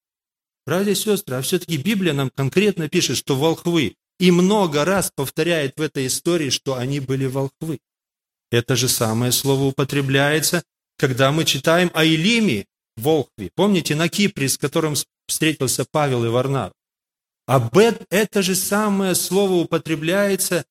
Братья 0.66 0.92
и 0.92 0.94
сестры, 0.94 1.37
а 1.37 1.42
все-таки 1.42 1.76
Библия 1.76 2.12
нам 2.12 2.30
конкретно 2.30 2.88
пишет, 2.88 3.16
что 3.16 3.37
волхвы. 3.37 3.96
И 4.18 4.30
много 4.30 4.84
раз 4.84 5.12
повторяет 5.14 5.75
в 5.76 5.80
этой 5.80 6.06
истории, 6.06 6.50
что 6.50 6.75
они 6.75 7.00
были 7.00 7.26
волхвы. 7.26 7.78
Это 8.50 8.76
же 8.76 8.88
самое 8.88 9.32
слово 9.32 9.64
употребляется, 9.64 10.62
когда 10.96 11.30
мы 11.30 11.44
читаем 11.44 11.90
о 11.94 12.04
Илиме, 12.04 12.66
волхве. 12.96 13.50
Помните, 13.54 13.94
на 13.94 14.08
Кипре, 14.08 14.48
с 14.48 14.58
которым 14.58 14.94
встретился 15.26 15.84
Павел 15.90 16.25
и 16.25 16.28
Варнав? 16.28 16.72
Об 17.46 17.78
это, 17.78 18.42
же 18.42 18.54
самое 18.54 19.14
слово 19.14 19.54
употребляется 19.54 20.64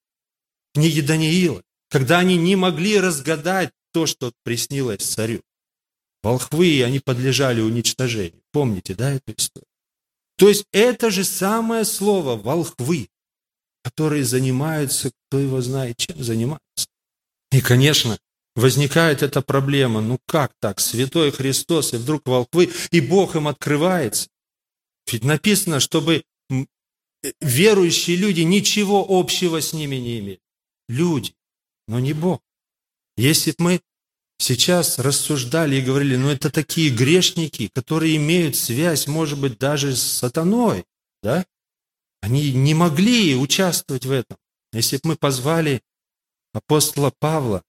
в 0.69 0.79
книге 0.79 1.01
Даниила, 1.01 1.63
когда 1.89 2.19
они 2.19 2.35
не 2.35 2.55
могли 2.55 2.99
разгадать 2.99 3.71
то, 3.93 4.05
что 4.05 4.31
приснилось 4.43 5.03
царю. 5.03 5.41
Волхвы, 6.21 6.83
они 6.83 6.99
подлежали 6.99 7.61
уничтожению. 7.61 8.41
Помните, 8.51 8.93
да, 8.93 9.11
эту 9.11 9.33
историю? 9.35 9.67
То 10.37 10.49
есть 10.49 10.65
это 10.71 11.09
же 11.09 11.23
самое 11.23 11.85
слово 11.85 12.35
«волхвы», 12.35 13.07
которые 13.87 14.25
занимаются, 14.25 15.11
кто 15.11 15.39
его 15.39 15.61
знает, 15.61 15.95
чем 15.95 16.21
занимаются. 16.21 16.87
И, 17.53 17.61
конечно, 17.61 18.17
возникает 18.53 19.23
эта 19.23 19.41
проблема. 19.41 20.01
Ну 20.01 20.19
как 20.27 20.51
так? 20.59 20.81
Святой 20.81 21.31
Христос, 21.31 21.93
и 21.93 21.97
вдруг 21.97 22.27
волхвы, 22.27 22.69
и 22.91 22.99
Бог 22.99 23.37
им 23.37 23.47
открывается. 23.47 24.27
Ведь 25.09 25.23
написано, 25.23 25.79
чтобы 25.79 26.23
э, 26.49 26.65
верующие 27.39 28.17
люди 28.17 28.41
ничего 28.41 29.05
общего 29.07 29.61
с 29.61 29.71
ними 29.71 29.95
не 29.95 30.19
имели. 30.19 30.39
Люди, 30.89 31.33
но 31.87 31.99
не 31.99 32.11
Бог. 32.11 32.41
Если 33.15 33.51
бы 33.51 33.57
мы 33.59 33.81
сейчас 34.37 34.99
рассуждали 34.99 35.77
и 35.77 35.81
говорили, 35.81 36.17
ну 36.17 36.29
это 36.29 36.49
такие 36.49 36.89
грешники, 36.89 37.69
которые 37.73 38.17
имеют 38.17 38.57
связь, 38.57 39.07
может 39.07 39.39
быть, 39.39 39.57
даже 39.57 39.95
с 39.95 40.01
сатаной, 40.01 40.83
да? 41.23 41.45
Они 42.21 42.51
не 42.53 42.73
могли 42.73 43.35
участвовать 43.35 44.05
в 44.05 44.11
этом. 44.11 44.37
Если 44.73 44.97
бы 44.97 45.09
мы 45.09 45.15
позвали 45.15 45.81
апостола 46.53 47.13
Павла 47.19 47.63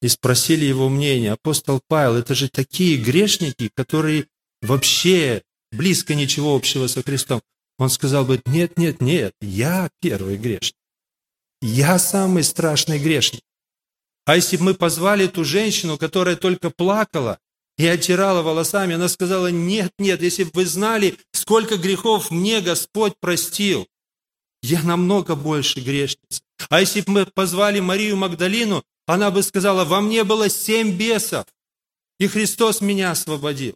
и 0.00 0.08
спросили 0.08 0.64
его 0.64 0.88
мнение, 0.88 1.32
апостол 1.32 1.80
Павел, 1.88 2.16
это 2.16 2.34
же 2.34 2.48
такие 2.48 2.96
грешники, 2.96 3.70
которые 3.74 4.26
вообще 4.62 5.42
близко 5.72 6.14
ничего 6.14 6.54
общего 6.54 6.86
со 6.86 7.02
Христом. 7.02 7.42
Он 7.78 7.88
сказал 7.88 8.24
бы, 8.24 8.40
нет, 8.46 8.78
нет, 8.78 9.00
нет, 9.00 9.34
я 9.40 9.90
первый 10.00 10.36
грешник. 10.36 10.76
Я 11.62 11.98
самый 11.98 12.42
страшный 12.42 12.98
грешник. 12.98 13.42
А 14.26 14.36
если 14.36 14.56
бы 14.56 14.64
мы 14.64 14.74
позвали 14.74 15.26
ту 15.26 15.44
женщину, 15.44 15.98
которая 15.98 16.36
только 16.36 16.70
плакала 16.70 17.38
и 17.80 17.86
отирала 17.86 18.42
волосами, 18.42 18.94
она 18.94 19.08
сказала, 19.08 19.46
нет, 19.46 19.90
нет, 19.98 20.20
если 20.20 20.44
бы 20.44 20.50
вы 20.52 20.66
знали, 20.66 21.16
сколько 21.32 21.78
грехов 21.78 22.30
мне 22.30 22.60
Господь 22.60 23.14
простил, 23.18 23.88
я 24.62 24.82
намного 24.82 25.34
больше 25.34 25.80
грешница. 25.80 26.42
А 26.68 26.80
если 26.80 27.00
бы 27.00 27.12
мы 27.12 27.24
позвали 27.24 27.80
Марию 27.80 28.18
Магдалину, 28.18 28.84
она 29.06 29.30
бы 29.30 29.42
сказала, 29.42 29.86
во 29.86 30.02
мне 30.02 30.24
было 30.24 30.50
семь 30.50 30.92
бесов, 30.92 31.46
и 32.18 32.26
Христос 32.26 32.82
меня 32.82 33.12
освободил. 33.12 33.74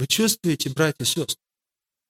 Вы 0.00 0.08
чувствуете, 0.08 0.70
братья 0.70 1.04
и 1.04 1.06
сестры, 1.06 1.36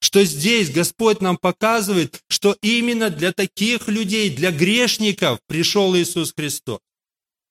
что 0.01 0.25
здесь 0.25 0.73
Господь 0.73 1.21
нам 1.21 1.37
показывает, 1.37 2.19
что 2.31 2.57
именно 2.63 3.11
для 3.11 3.33
таких 3.33 3.89
людей, 3.89 4.35
для 4.35 4.53
грешников 4.53 5.39
пришел 5.47 5.95
Иисус 5.95 6.33
Христос. 6.33 6.81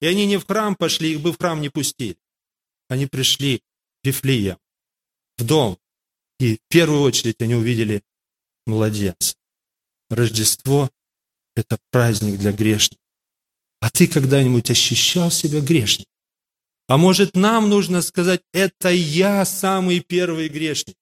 И 0.01 0.07
они 0.07 0.25
не 0.25 0.37
в 0.37 0.47
храм 0.47 0.75
пошли, 0.75 1.11
их 1.11 1.21
бы 1.21 1.33
в 1.33 1.37
храм 1.37 1.61
не 1.61 1.69
пустили. 1.69 2.17
Они 2.89 3.05
пришли 3.05 3.61
в 4.03 4.07
Вифлеем, 4.07 4.57
в 5.37 5.45
дом. 5.45 5.77
И 6.39 6.55
в 6.55 6.59
первую 6.69 7.01
очередь 7.01 7.41
они 7.41 7.55
увидели 7.55 8.01
младенца. 8.65 9.35
Рождество– 10.09 10.89
это 11.55 11.77
праздник 11.91 12.39
для 12.39 12.51
грешников. 12.51 12.99
А 13.81 13.89
ты 13.89 14.07
когда-нибудь 14.07 14.69
ощущал 14.71 15.31
себя 15.31 15.61
грешником? 15.61 16.11
А 16.87 16.97
может, 16.97 17.35
нам 17.35 17.69
нужно 17.69 18.01
сказать, 18.01 18.41
это 18.51 18.89
я 18.89 19.45
самый 19.45 19.99
первый 19.99 20.49
грешник. 20.49 20.95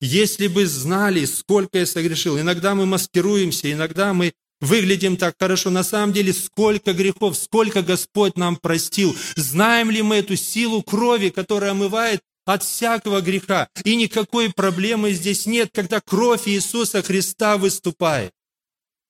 Если 0.00 0.48
бы 0.48 0.66
знали, 0.66 1.24
сколько 1.24 1.78
я 1.78 1.86
согрешил. 1.86 2.38
Иногда 2.38 2.74
мы 2.74 2.86
маскируемся, 2.86 3.72
иногда 3.72 4.12
мы 4.14 4.32
выглядим 4.64 5.16
так 5.16 5.36
хорошо. 5.38 5.70
На 5.70 5.84
самом 5.84 6.12
деле, 6.12 6.32
сколько 6.32 6.92
грехов, 6.92 7.36
сколько 7.36 7.82
Господь 7.82 8.36
нам 8.36 8.56
простил. 8.56 9.16
Знаем 9.36 9.90
ли 9.90 10.02
мы 10.02 10.16
эту 10.16 10.36
силу 10.36 10.82
крови, 10.82 11.30
которая 11.30 11.72
омывает 11.72 12.20
от 12.46 12.62
всякого 12.62 13.20
греха? 13.20 13.68
И 13.84 13.96
никакой 13.96 14.52
проблемы 14.52 15.12
здесь 15.12 15.46
нет, 15.46 15.70
когда 15.72 16.00
кровь 16.00 16.48
Иисуса 16.48 17.02
Христа 17.02 17.56
выступает 17.56 18.32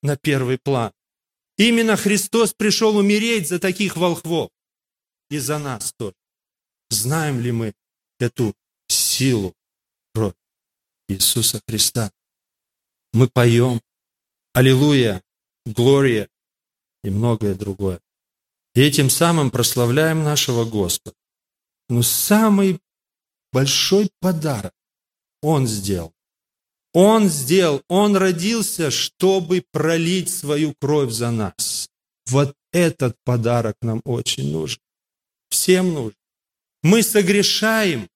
на 0.03 0.17
первый 0.17 0.59
план. 0.59 0.93
Именно 1.57 1.97
Христос 1.97 2.53
пришел 2.53 2.97
умереть 2.97 3.49
за 3.49 3.59
таких 3.59 3.97
волхвов 3.97 4.51
и 5.31 5.38
за 5.38 5.59
нас 5.59 5.93
тоже. 5.97 6.14
Знаем 6.90 7.40
ли 7.40 7.53
мы 7.53 7.75
эту 8.19 8.55
силу 8.88 9.55
крови 10.12 10.35
Иисуса 11.09 11.61
Христа? 11.67 12.11
Мы 13.12 13.29
поем 13.29 13.81
«Аллилуйя», 14.53 15.23
Глория 15.66 16.29
и 17.03 17.11
многое 17.11 17.55
другое. 17.55 18.00
И 18.74 18.81
этим 18.81 19.09
самым 19.09 19.50
прославляем 19.50 20.22
нашего 20.22 20.64
Господа. 20.64 21.16
Но 21.88 22.03
самый 22.03 22.81
большой 23.53 24.11
подарок 24.20 24.74
Он 25.42 25.66
сделал. 25.66 26.12
Он 26.92 27.29
сделал, 27.29 27.83
Он 27.88 28.16
родился, 28.16 28.90
чтобы 28.90 29.64
пролить 29.72 30.31
свою 30.31 30.74
кровь 30.74 31.12
за 31.12 31.31
нас. 31.31 31.88
Вот 32.27 32.55
этот 32.72 33.16
подарок 33.24 33.77
нам 33.83 34.00
очень 34.05 34.50
нужен. 34.50 34.81
Всем 35.50 35.92
нужен. 35.92 36.18
Мы 36.83 37.03
согрешаем. 37.03 38.09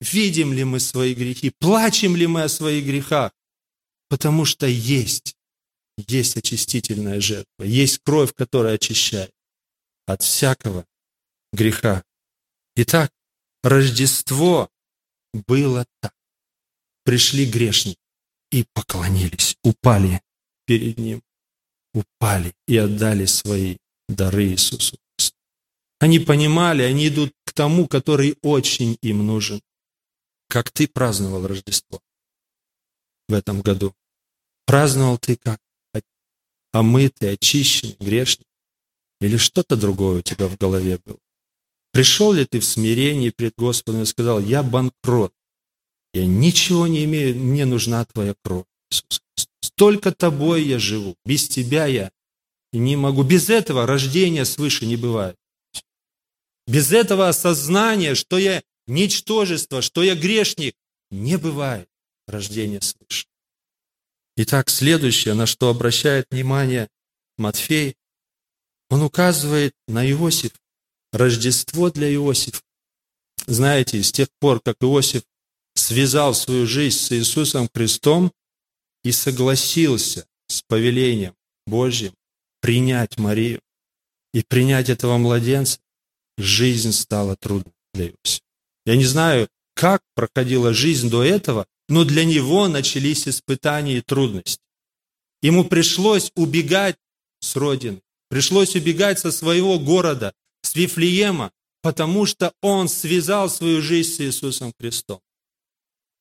Видим 0.00 0.52
ли 0.52 0.64
мы 0.64 0.80
свои 0.80 1.14
грехи? 1.14 1.52
Плачем 1.58 2.16
ли 2.16 2.26
мы 2.26 2.44
о 2.44 2.48
своих 2.48 2.86
грехах? 2.86 3.32
Потому 4.08 4.44
что 4.44 4.66
есть 4.66 5.36
есть 6.08 6.36
очистительная 6.36 7.20
жертва, 7.20 7.64
есть 7.64 7.98
кровь, 8.04 8.34
которая 8.34 8.74
очищает 8.74 9.32
от 10.06 10.22
всякого 10.22 10.86
греха. 11.52 12.04
Итак, 12.76 13.12
Рождество 13.62 14.70
было 15.32 15.86
так. 16.00 16.14
Пришли 17.04 17.44
грешники 17.44 17.98
и 18.50 18.64
поклонились, 18.72 19.56
упали 19.62 20.22
перед 20.66 20.98
Ним, 20.98 21.22
упали 21.94 22.54
и 22.66 22.76
отдали 22.76 23.26
свои 23.26 23.76
дары 24.08 24.48
Иисусу. 24.48 24.98
Они 25.98 26.18
понимали, 26.18 26.82
они 26.82 27.08
идут 27.08 27.34
к 27.44 27.52
тому, 27.52 27.86
который 27.86 28.38
очень 28.42 28.96
им 29.02 29.26
нужен. 29.26 29.60
Как 30.48 30.70
ты 30.70 30.88
праздновал 30.88 31.46
Рождество 31.46 32.00
в 33.28 33.34
этом 33.34 33.60
году? 33.60 33.94
Праздновал 34.64 35.18
ты 35.18 35.36
как? 35.36 35.60
Омытый, 36.72 37.32
очищенный, 37.32 37.96
грешный? 38.00 38.46
Или 39.20 39.36
что-то 39.36 39.76
другое 39.76 40.18
у 40.18 40.22
тебя 40.22 40.48
в 40.48 40.56
голове 40.56 40.98
было? 41.04 41.18
Пришел 41.92 42.32
ли 42.32 42.44
ты 42.44 42.60
в 42.60 42.64
смирении 42.64 43.30
пред 43.30 43.54
Господом 43.56 44.02
и 44.02 44.06
сказал, 44.06 44.40
я 44.40 44.62
банкрот, 44.62 45.32
я 46.12 46.26
ничего 46.26 46.86
не 46.86 47.04
имею, 47.04 47.36
мне 47.36 47.66
нужна 47.66 48.04
твоя 48.04 48.34
кровь, 48.42 48.66
Иисус 48.90 49.20
Христос. 49.36 49.72
Только 49.76 50.12
тобой 50.12 50.64
я 50.64 50.78
живу, 50.78 51.16
без 51.24 51.48
тебя 51.48 51.86
я 51.86 52.10
не 52.72 52.96
могу. 52.96 53.22
Без 53.22 53.48
этого 53.48 53.86
рождения 53.86 54.44
свыше 54.44 54.86
не 54.86 54.96
бывает. 54.96 55.36
Без 56.66 56.92
этого 56.92 57.28
осознания, 57.28 58.14
что 58.14 58.38
я 58.38 58.62
ничтожество, 58.86 59.82
что 59.82 60.02
я 60.02 60.14
грешник, 60.14 60.74
не 61.10 61.36
бывает 61.36 61.88
рождения 62.28 62.80
свыше. 62.80 63.26
Итак, 64.42 64.70
следующее, 64.70 65.34
на 65.34 65.44
что 65.44 65.68
обращает 65.68 66.24
внимание 66.30 66.88
Матфей, 67.36 67.94
он 68.88 69.02
указывает 69.02 69.74
на 69.86 70.10
Иосиф, 70.10 70.52
Рождество 71.12 71.90
для 71.90 72.10
Иосифа. 72.10 72.62
Знаете, 73.46 74.02
с 74.02 74.10
тех 74.10 74.28
пор, 74.38 74.62
как 74.62 74.76
Иосиф 74.80 75.24
связал 75.74 76.32
свою 76.32 76.66
жизнь 76.66 76.96
с 76.96 77.12
Иисусом 77.12 77.68
Христом 77.74 78.32
и 79.04 79.12
согласился 79.12 80.26
с 80.46 80.62
повелением 80.62 81.34
Божьим 81.66 82.14
принять 82.62 83.18
Марию 83.18 83.60
и 84.32 84.42
принять 84.42 84.88
этого 84.88 85.18
младенца, 85.18 85.80
жизнь 86.38 86.92
стала 86.92 87.36
трудной 87.36 87.74
для 87.92 88.06
Иосифа. 88.06 88.44
Я 88.86 88.96
не 88.96 89.04
знаю, 89.04 89.50
как 89.74 90.00
проходила 90.14 90.72
жизнь 90.72 91.10
до 91.10 91.22
этого, 91.22 91.66
но 91.90 92.04
для 92.04 92.24
него 92.24 92.68
начались 92.68 93.26
испытания 93.26 93.98
и 93.98 94.00
трудности. 94.00 94.62
Ему 95.42 95.64
пришлось 95.64 96.30
убегать 96.36 96.96
с 97.40 97.56
родины, 97.56 98.00
пришлось 98.28 98.76
убегать 98.76 99.18
со 99.18 99.32
своего 99.32 99.78
города, 99.78 100.32
с 100.62 100.74
Вифлеема, 100.76 101.52
потому 101.82 102.26
что 102.26 102.54
он 102.62 102.88
связал 102.88 103.50
свою 103.50 103.82
жизнь 103.82 104.14
с 104.14 104.20
Иисусом 104.20 104.72
Христом. 104.78 105.20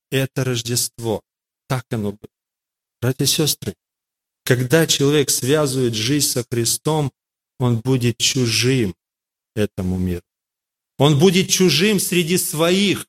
Это 0.09 0.43
Рождество. 0.43 1.21
Так 1.67 1.85
оно 1.91 2.13
было. 2.13 2.31
Братья 3.01 3.25
и 3.25 3.27
сестры, 3.27 3.75
когда 4.43 4.87
человек 4.87 5.29
связывает 5.29 5.93
жизнь 5.93 6.27
со 6.27 6.43
Христом, 6.43 7.11
он 7.59 7.77
будет 7.77 8.17
чужим 8.17 8.95
этому 9.55 9.97
миру. 9.97 10.23
Он 10.97 11.19
будет 11.19 11.49
чужим 11.49 11.99
среди 11.99 12.37
своих. 12.37 13.05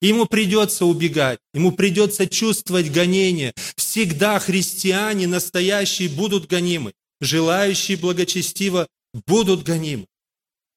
Ему 0.00 0.26
придется 0.26 0.84
убегать, 0.84 1.38
ему 1.54 1.72
придется 1.72 2.26
чувствовать 2.26 2.92
гонение. 2.92 3.54
Всегда 3.76 4.38
христиане 4.38 5.26
настоящие 5.26 6.08
будут 6.08 6.46
гонимы, 6.46 6.92
желающие 7.20 7.96
благочестиво 7.96 8.88
будут 9.26 9.62
гонимы. 9.62 10.06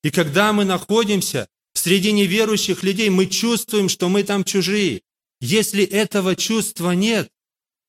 И 0.04 0.12
когда 0.12 0.54
мы 0.54 0.64
находимся 0.64 1.50
среди 1.74 2.12
неверующих 2.14 2.84
людей, 2.84 3.10
мы 3.10 3.26
чувствуем, 3.26 3.90
что 3.90 4.08
мы 4.08 4.24
там 4.24 4.44
чужие. 4.44 5.02
Если 5.42 5.84
этого 5.84 6.36
чувства 6.36 6.92
нет, 6.92 7.30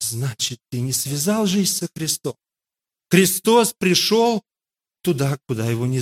значит, 0.00 0.58
ты 0.70 0.80
не 0.80 0.92
связал 0.92 1.46
жизнь 1.46 1.72
со 1.72 1.88
Христом. 1.94 2.34
Христос 3.08 3.74
пришел 3.76 4.42
туда, 5.02 5.38
куда 5.46 5.68
его 5.68 5.86
не, 5.86 6.00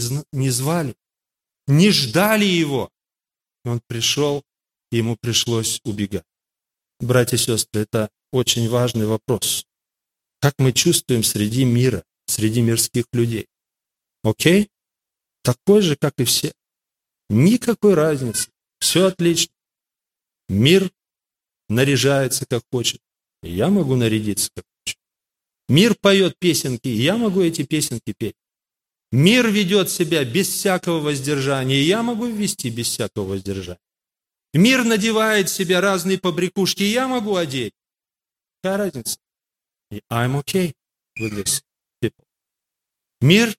звали, 0.51 0.95
не 1.67 1.91
ждали 1.91 2.45
его. 2.45 2.91
Он 3.65 3.81
пришел, 3.87 4.39
и 4.39 4.45
ему 4.91 5.17
пришлось 5.21 5.81
убегать. 5.85 6.25
Братья 7.01 7.37
и 7.37 7.41
сестры, 7.41 7.83
это 7.83 8.11
очень 8.33 8.69
важный 8.69 9.07
вопрос. 9.07 9.65
Как 10.41 10.55
мы 10.59 10.73
чувствуем 10.73 11.23
среди 11.23 11.65
мира, 11.65 12.05
среди 12.27 12.61
мирских 12.61 13.07
людей? 13.13 13.47
Окей? 14.23 14.69
такой 15.49 15.81
же, 15.81 15.97
как 15.97 16.13
и 16.19 16.25
все. 16.25 16.53
Никакой 17.31 17.95
разницы. 17.95 18.51
Все 18.81 19.07
отлично. 19.07 19.55
Мир 20.51 20.91
наряжается, 21.71 22.45
как 22.47 22.63
хочет. 22.71 23.01
Я 23.43 23.69
могу 23.69 23.97
нарядиться, 23.97 24.51
как 24.55 24.65
хочу. 24.79 24.99
Мир 25.69 25.95
поет 25.95 26.39
песенки, 26.39 26.89
я 26.89 27.17
могу 27.17 27.41
эти 27.41 27.63
песенки 27.63 28.15
петь. 28.19 28.37
Мир 29.11 29.49
ведет 29.49 29.91
себя 29.91 30.23
без 30.25 30.49
всякого 30.49 31.01
воздержания, 31.01 31.77
и 31.77 31.85
я 31.85 32.03
могу 32.03 32.27
ввести 32.27 32.69
без 32.69 32.89
всякого 32.89 33.29
воздержания. 33.29 33.81
Мир 34.55 34.85
надевает 34.85 35.51
себе 35.51 35.81
разные 35.81 36.19
побрякушки, 36.19 36.83
и 36.83 36.93
я 36.93 37.07
могу 37.07 37.37
одеть. 37.37 37.75
Какая 38.63 38.79
разница? 38.79 39.19
I'm 40.11 40.43
okay 40.43 40.75
with 41.19 41.35
this 41.35 41.63
people. 42.03 42.25
Мир 43.21 43.57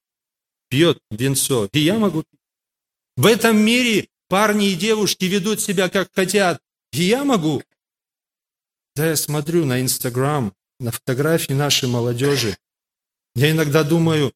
пьет 0.70 1.00
венцо, 1.10 1.70
и 1.72 1.80
я 1.80 1.98
могу 1.98 2.24
пить. 2.24 2.40
В 3.18 3.26
этом 3.26 3.58
мире 3.58 4.10
парни 4.28 4.72
и 4.72 4.76
девушки 4.76 5.26
ведут 5.26 5.62
себя 5.62 5.90
как 5.90 6.14
хотят, 6.14 6.62
и 6.92 7.04
я 7.04 7.24
могу. 7.24 7.62
Да 8.96 9.08
я 9.08 9.16
смотрю 9.16 9.66
на 9.66 9.82
Инстаграм, 9.82 10.54
на 10.80 10.92
фотографии 10.92 11.54
нашей 11.54 11.90
молодежи, 11.90 12.58
я 13.36 13.52
иногда 13.52 13.84
думаю, 13.84 14.34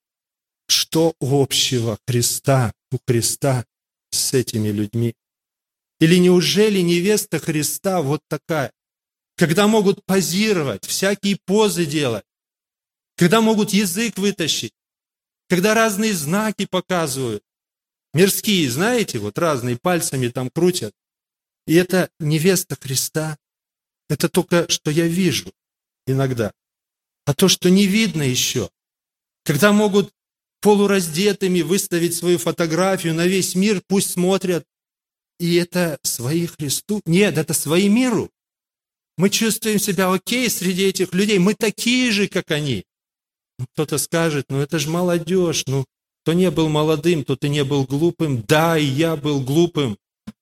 что 0.67 1.13
общего 1.19 1.97
Христа, 2.07 2.73
у 2.91 2.97
Христа 3.05 3.65
с 4.11 4.33
этими 4.33 4.69
людьми? 4.69 5.15
Или 6.03 6.17
неужели 6.17 6.79
невеста 6.79 7.39
Христа 7.39 8.01
вот 8.01 8.19
такая, 8.27 8.73
когда 9.37 9.67
могут 9.67 10.03
позировать, 10.03 10.85
всякие 10.85 11.37
позы 11.45 11.85
делать, 11.85 12.25
когда 13.15 13.39
могут 13.39 13.71
язык 13.71 14.17
вытащить, 14.17 14.73
когда 15.47 15.73
разные 15.73 16.13
знаки 16.13 16.65
показывают. 16.65 17.41
Мирские, 18.13 18.69
знаете, 18.69 19.17
вот 19.17 19.37
разные 19.37 19.77
пальцами 19.77 20.27
там 20.27 20.49
крутят. 20.49 20.93
И 21.67 21.75
это 21.75 22.09
невеста 22.19 22.75
Христа. 22.75 23.37
Это 24.09 24.27
только, 24.27 24.67
что 24.67 24.91
я 24.91 25.07
вижу 25.07 25.53
иногда. 26.05 26.51
А 27.23 27.33
то, 27.33 27.47
что 27.47 27.69
не 27.69 27.87
видно 27.87 28.23
еще, 28.23 28.69
когда 29.45 29.71
могут 29.71 30.13
полураздетыми 30.59 31.61
выставить 31.61 32.13
свою 32.13 32.39
фотографию 32.39 33.13
на 33.13 33.25
весь 33.25 33.55
мир, 33.55 33.81
пусть 33.87 34.11
смотрят. 34.11 34.67
И 35.43 35.55
это 35.55 35.99
свои 36.03 36.45
Христу? 36.45 37.01
Нет, 37.05 37.37
это 37.37 37.53
свои 37.53 37.89
миру. 37.89 38.29
Мы 39.17 39.29
чувствуем 39.29 39.77
себя 39.77 40.09
окей 40.09 40.49
среди 40.49 40.83
этих 40.83 41.13
людей. 41.13 41.37
Мы 41.37 41.53
такие 41.53 42.13
же, 42.13 42.29
как 42.29 42.49
они. 42.51 42.85
Ну, 43.59 43.65
кто-то 43.73 43.97
скажет, 43.97 44.45
ну 44.47 44.59
это 44.59 44.79
же 44.79 44.89
молодежь, 44.89 45.65
ну 45.67 45.83
кто 46.21 46.31
не 46.31 46.49
был 46.49 46.69
молодым, 46.69 47.25
тот 47.25 47.43
и 47.43 47.49
не 47.49 47.65
был 47.65 47.83
глупым. 47.83 48.41
Да, 48.47 48.77
и 48.77 48.85
я 48.85 49.17
был 49.17 49.41
глупым. 49.41 49.97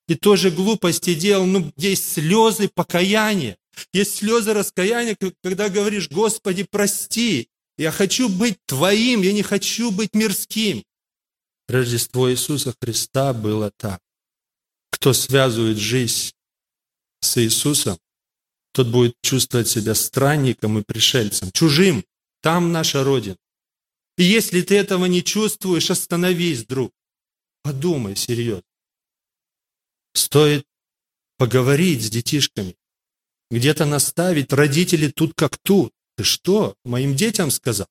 И 0.08 0.14
тоже 0.14 0.52
глупости 0.52 1.16
делал, 1.16 1.48
ну 1.48 1.74
есть 1.78 2.14
слезы 2.14 2.68
покаяния. 2.68 3.58
Есть 3.94 4.18
слезы 4.18 4.54
раскаяния, 4.54 5.18
когда 5.42 5.70
говоришь, 5.70 6.12
Господи, 6.12 6.64
прости, 6.70 7.48
я 7.76 7.90
хочу 7.90 8.30
быть 8.30 8.60
Твоим, 8.68 9.24
я 9.24 9.34
не 9.34 9.42
хочу 9.42 9.90
быть 9.90 10.14
мирским. 10.14 10.84
Рождество 11.68 12.32
Иисуса 12.32 12.76
Христа 12.80 13.34
было 13.34 13.72
так. 13.76 14.00
Кто 15.02 15.14
связывает 15.14 15.80
жизнь 15.80 16.32
с 17.22 17.36
Иисусом, 17.42 17.98
тот 18.72 18.88
будет 18.90 19.16
чувствовать 19.24 19.68
себя 19.68 19.96
странником 19.96 20.78
и 20.78 20.84
пришельцем, 20.84 21.52
чужим. 21.52 22.06
Там 22.44 22.72
наша 22.72 23.04
Родина. 23.04 23.38
И 24.18 24.24
если 24.24 24.62
ты 24.62 24.78
этого 24.78 25.06
не 25.06 25.24
чувствуешь, 25.24 25.90
остановись, 25.90 26.68
друг. 26.68 26.92
Подумай 27.64 28.16
серьезно. 28.16 28.62
Стоит 30.14 30.68
поговорить 31.38 32.06
с 32.06 32.10
детишками, 32.12 32.76
где-то 33.50 33.86
наставить. 33.86 34.54
Родители 34.54 35.08
тут 35.08 35.34
как 35.34 35.58
тут. 35.58 35.92
Ты 36.16 36.24
что, 36.24 36.76
моим 36.86 37.16
детям 37.16 37.50
сказал? 37.50 37.88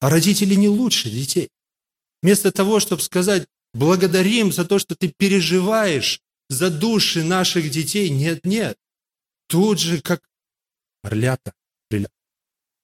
А 0.00 0.10
родители 0.10 0.56
не 0.56 0.68
лучше 0.68 1.10
детей. 1.10 1.48
Вместо 2.22 2.50
того, 2.50 2.80
чтобы 2.80 3.02
сказать, 3.02 3.46
благодарим 3.72 4.52
за 4.52 4.64
то, 4.64 4.80
что 4.80 4.96
ты 4.96 5.14
переживаешь 5.16 6.20
за 6.50 6.68
души 6.70 7.24
наших 7.24 7.70
детей. 7.70 8.10
Нет, 8.10 8.44
нет. 8.44 8.76
Тут 9.46 9.80
же, 9.80 10.02
как 10.02 10.20
орлята, 11.02 11.54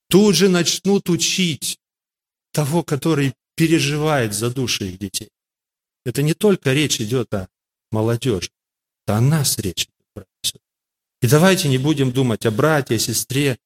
тут 0.09 0.35
же 0.35 0.49
начнут 0.49 1.11
учить 1.11 1.79
того, 2.53 2.83
который 2.83 3.35
переживает 3.57 4.35
за 4.35 4.51
души 4.51 4.91
их 4.91 4.99
детей. 4.99 5.31
Это 6.05 6.23
не 6.23 6.35
только 6.35 6.73
речь 6.73 7.01
идет 7.01 7.35
о 7.35 7.49
молодежи, 7.91 8.51
это 9.05 9.17
о 9.17 9.21
нас 9.21 9.59
речь 9.59 9.89
идет. 10.15 10.29
И 11.23 11.29
давайте 11.29 11.69
не 11.69 11.79
будем 11.79 12.13
думать 12.13 12.47
о 12.47 12.51
брате, 12.51 12.95
о 12.95 12.99
сестре. 12.99 13.59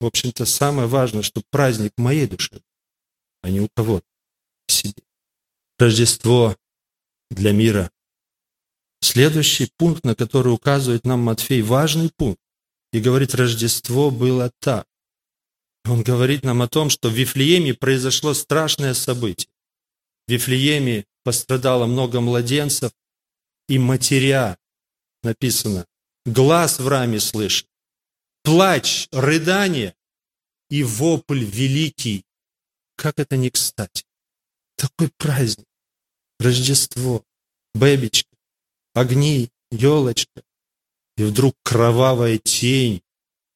В 0.00 0.06
общем-то, 0.06 0.44
самое 0.44 0.86
важное, 0.86 1.22
чтобы 1.22 1.46
праздник 1.50 1.92
моей 1.96 2.26
души, 2.26 2.62
а 3.42 3.50
не 3.50 3.60
у 3.60 3.68
кого-то 3.74 4.06
себе. 4.68 5.02
Рождество 5.78 6.56
для 7.30 7.52
мира. 7.52 7.90
Следующий 9.04 9.70
пункт, 9.76 10.02
на 10.02 10.14
который 10.14 10.54
указывает 10.54 11.04
нам 11.04 11.20
Матфей, 11.20 11.60
важный 11.60 12.10
пункт. 12.16 12.40
И 12.90 13.00
говорит, 13.00 13.34
Рождество 13.34 14.10
было 14.10 14.50
так. 14.60 14.86
Он 15.84 16.02
говорит 16.02 16.42
нам 16.42 16.62
о 16.62 16.68
том, 16.68 16.88
что 16.88 17.10
в 17.10 17.12
Вифлееме 17.12 17.74
произошло 17.74 18.32
страшное 18.32 18.94
событие. 18.94 19.50
В 20.26 20.32
Вифлееме 20.32 21.04
пострадало 21.22 21.84
много 21.84 22.22
младенцев, 22.22 22.92
и 23.68 23.78
матеря, 23.78 24.56
написано, 25.22 25.84
глаз 26.24 26.78
в 26.78 26.88
раме 26.88 27.20
слышит, 27.20 27.68
плач, 28.42 29.08
рыдание 29.12 29.94
и 30.70 30.82
вопль 30.82 31.44
великий. 31.44 32.24
Как 32.96 33.18
это 33.18 33.36
не 33.36 33.50
кстати? 33.50 34.06
Такой 34.76 35.10
праздник, 35.18 35.66
Рождество, 36.40 37.22
бэбичка, 37.74 38.33
огни, 38.94 39.50
елочка. 39.70 40.42
И 41.16 41.24
вдруг 41.24 41.54
кровавая 41.62 42.38
тень, 42.38 43.02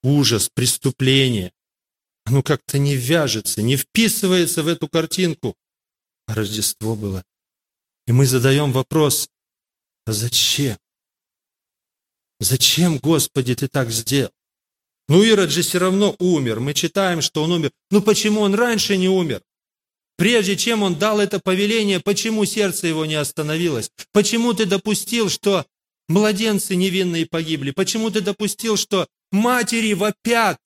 ужас, 0.03 0.51
преступление. 0.53 1.53
Оно 2.24 2.42
как-то 2.42 2.79
не 2.79 2.94
вяжется, 2.94 3.62
не 3.62 3.77
вписывается 3.77 4.62
в 4.62 4.68
эту 4.68 4.88
картинку. 4.88 5.57
А 6.27 6.35
Рождество 6.35 6.94
было. 6.94 7.24
И 8.07 8.12
мы 8.12 8.27
задаем 8.27 8.72
вопрос, 8.72 9.29
а 10.07 10.12
зачем? 10.12 10.79
Зачем, 12.40 12.98
Господи, 12.98 13.55
ты 13.55 13.68
так 13.68 13.90
сделал? 13.90 14.33
Ну, 15.09 15.22
Ирод 15.22 15.51
же 15.51 15.62
все 15.62 15.79
равно 15.79 16.14
умер. 16.18 16.61
Мы 16.61 16.74
читаем, 16.74 17.22
что 17.22 17.42
он 17.42 17.53
умер. 17.53 17.72
Ну, 17.90 18.03
почему 18.03 18.42
он 18.42 18.55
раньше 18.55 18.96
не 18.96 19.09
умер? 19.09 19.42
Прежде 20.18 20.57
чем 20.57 20.83
он 20.83 20.98
дал 20.98 21.20
это 21.20 21.38
повеление, 21.38 22.00
почему 22.00 22.44
сердце 22.44 22.88
его 22.88 23.07
не 23.07 23.14
остановилось? 23.14 23.90
Почему 24.12 24.52
ты 24.52 24.66
допустил, 24.66 25.31
что 25.31 25.64
младенцы 26.09 26.74
невинные 26.74 27.24
погибли? 27.24 27.70
Почему 27.70 28.11
ты 28.11 28.20
допустил, 28.20 28.76
что 28.76 29.07
матери 29.31 29.92
вопят? 29.92 30.59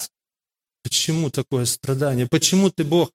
Почему 0.82 1.28
такое 1.30 1.66
страдание? 1.66 2.26
Почему 2.26 2.70
ты, 2.70 2.82
Бог, 2.82 3.10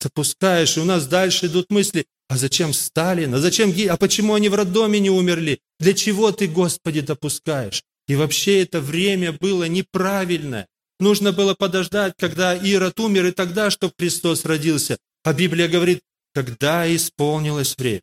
допускаешь? 0.00 0.78
И 0.78 0.80
у 0.80 0.84
нас 0.84 1.06
дальше 1.06 1.46
идут 1.46 1.70
мысли, 1.70 2.06
а 2.26 2.38
зачем 2.38 2.72
Сталин? 2.72 3.34
А 3.34 3.38
зачем 3.38 3.74
А 3.90 3.96
почему 3.98 4.32
они 4.32 4.48
в 4.48 4.54
роддоме 4.54 4.98
не 4.98 5.10
умерли? 5.10 5.60
Для 5.78 5.92
чего 5.92 6.32
ты, 6.32 6.48
Господи, 6.48 7.02
допускаешь? 7.02 7.82
И 8.08 8.16
вообще 8.16 8.62
это 8.62 8.80
время 8.80 9.32
было 9.32 9.64
неправильное. 9.64 10.68
Нужно 10.98 11.32
было 11.32 11.52
подождать, 11.52 12.14
когда 12.16 12.54
Ирод 12.54 12.98
умер, 12.98 13.26
и 13.26 13.30
тогда, 13.32 13.70
чтобы 13.70 13.92
Христос 13.98 14.46
родился. 14.46 14.96
А 15.24 15.32
Библия 15.32 15.68
говорит, 15.68 16.00
когда 16.34 16.92
исполнилось 16.94 17.76
время, 17.76 18.02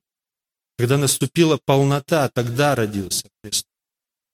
когда 0.78 0.98
наступила 0.98 1.60
полнота, 1.66 2.30
тогда 2.30 2.76
родился 2.76 3.28
Христос. 3.44 3.70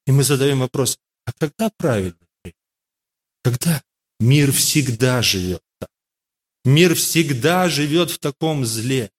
И 0.05 0.11
мы 0.11 0.23
задаем 0.23 0.59
вопрос, 0.59 0.97
а 1.25 1.31
когда 1.33 1.71
правильно? 1.77 2.17
Когда 3.43 3.81
мир 4.19 4.51
всегда 4.51 5.21
живет 5.21 5.61
так? 5.79 5.89
Мир 6.63 6.95
всегда 6.95 7.69
живет 7.69 8.11
в 8.11 8.19
таком 8.19 8.65
зле. 8.65 9.11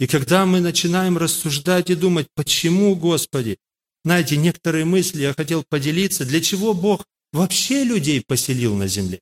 И 0.00 0.06
когда 0.06 0.44
мы 0.46 0.60
начинаем 0.60 1.16
рассуждать 1.18 1.90
и 1.90 1.94
думать, 1.94 2.26
почему, 2.34 2.96
Господи, 2.96 3.58
знаете, 4.04 4.36
некоторые 4.36 4.84
мысли 4.84 5.22
я 5.22 5.34
хотел 5.34 5.64
поделиться, 5.64 6.24
для 6.24 6.40
чего 6.40 6.74
Бог 6.74 7.04
вообще 7.32 7.84
людей 7.84 8.22
поселил 8.22 8.74
на 8.74 8.86
земле. 8.86 9.20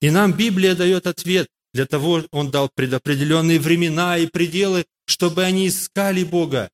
И 0.00 0.10
нам 0.10 0.32
Библия 0.32 0.74
дает 0.74 1.06
ответ. 1.06 1.48
Для 1.74 1.86
того 1.86 2.24
Он 2.30 2.50
дал 2.50 2.68
предопределенные 2.74 3.58
времена 3.58 4.18
и 4.18 4.26
пределы, 4.26 4.84
чтобы 5.06 5.44
они 5.44 5.68
искали 5.68 6.24
Бога. 6.24 6.70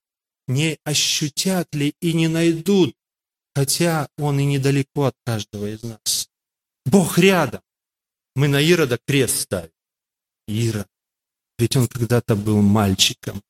Не 0.46 0.78
ощутят 0.84 1.74
ли 1.74 1.94
и 2.00 2.12
не 2.12 2.28
найдут, 2.28 2.94
хотя 3.54 4.08
Он 4.16 4.40
и 4.40 4.44
недалеко 4.44 5.04
от 5.04 5.14
каждого 5.24 5.66
из 5.66 5.82
нас. 5.82 6.28
Бог 6.86 7.18
рядом. 7.18 7.60
Мы 8.34 8.48
на 8.48 8.60
Ирода 8.60 8.98
крест 9.06 9.40
ставим. 9.40 9.70
Ирод. 10.46 10.88
Ведь 11.58 11.76
он 11.76 11.88
когда-то 11.88 12.36
был 12.36 12.62
мальчиком. 12.62 13.42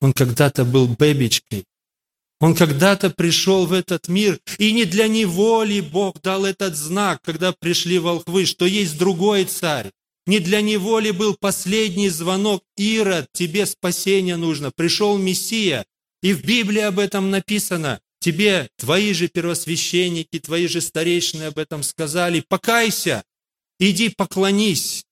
Он 0.00 0.12
когда-то 0.12 0.64
был 0.64 0.88
бэбичкой. 0.88 1.66
Он 2.40 2.54
когда-то 2.54 3.10
пришел 3.10 3.66
в 3.66 3.72
этот 3.72 4.08
мир, 4.08 4.40
и 4.58 4.72
не 4.72 4.84
для 4.84 5.08
него 5.08 5.62
ли 5.62 5.80
Бог 5.80 6.20
дал 6.20 6.44
этот 6.44 6.76
знак, 6.76 7.22
когда 7.22 7.52
пришли 7.52 7.98
волхвы, 7.98 8.44
что 8.44 8.66
есть 8.66 8.98
другой 8.98 9.44
царь? 9.44 9.92
Не 10.26 10.40
для 10.40 10.60
него 10.60 10.98
ли 10.98 11.12
был 11.12 11.36
последний 11.36 12.08
звонок 12.08 12.64
Ирод, 12.76 13.28
тебе 13.32 13.66
спасение 13.66 14.36
нужно, 14.36 14.70
пришел 14.70 15.18
Мессия, 15.18 15.84
и 16.22 16.32
в 16.32 16.44
Библии 16.44 16.80
об 16.80 16.98
этом 16.98 17.30
написано. 17.30 18.00
Тебе 18.20 18.70
твои 18.78 19.12
же 19.12 19.28
первосвященники, 19.28 20.38
твои 20.38 20.66
же 20.66 20.80
старейшины 20.80 21.42
об 21.42 21.58
этом 21.58 21.82
сказали. 21.82 22.40
Покайся, 22.40 23.22
иди 23.78 24.08
поклонись. 24.08 25.04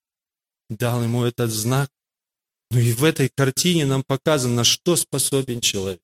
Дал 0.69 1.03
ему 1.03 1.23
этот 1.23 1.51
знак. 1.51 1.91
Ну 2.71 2.79
и 2.79 2.91
в 2.91 3.03
этой 3.03 3.29
картине 3.29 3.85
нам 3.85 4.01
показано, 4.01 4.55
на 4.55 4.63
что 4.63 4.95
способен 4.95 5.61
человек 5.61 5.99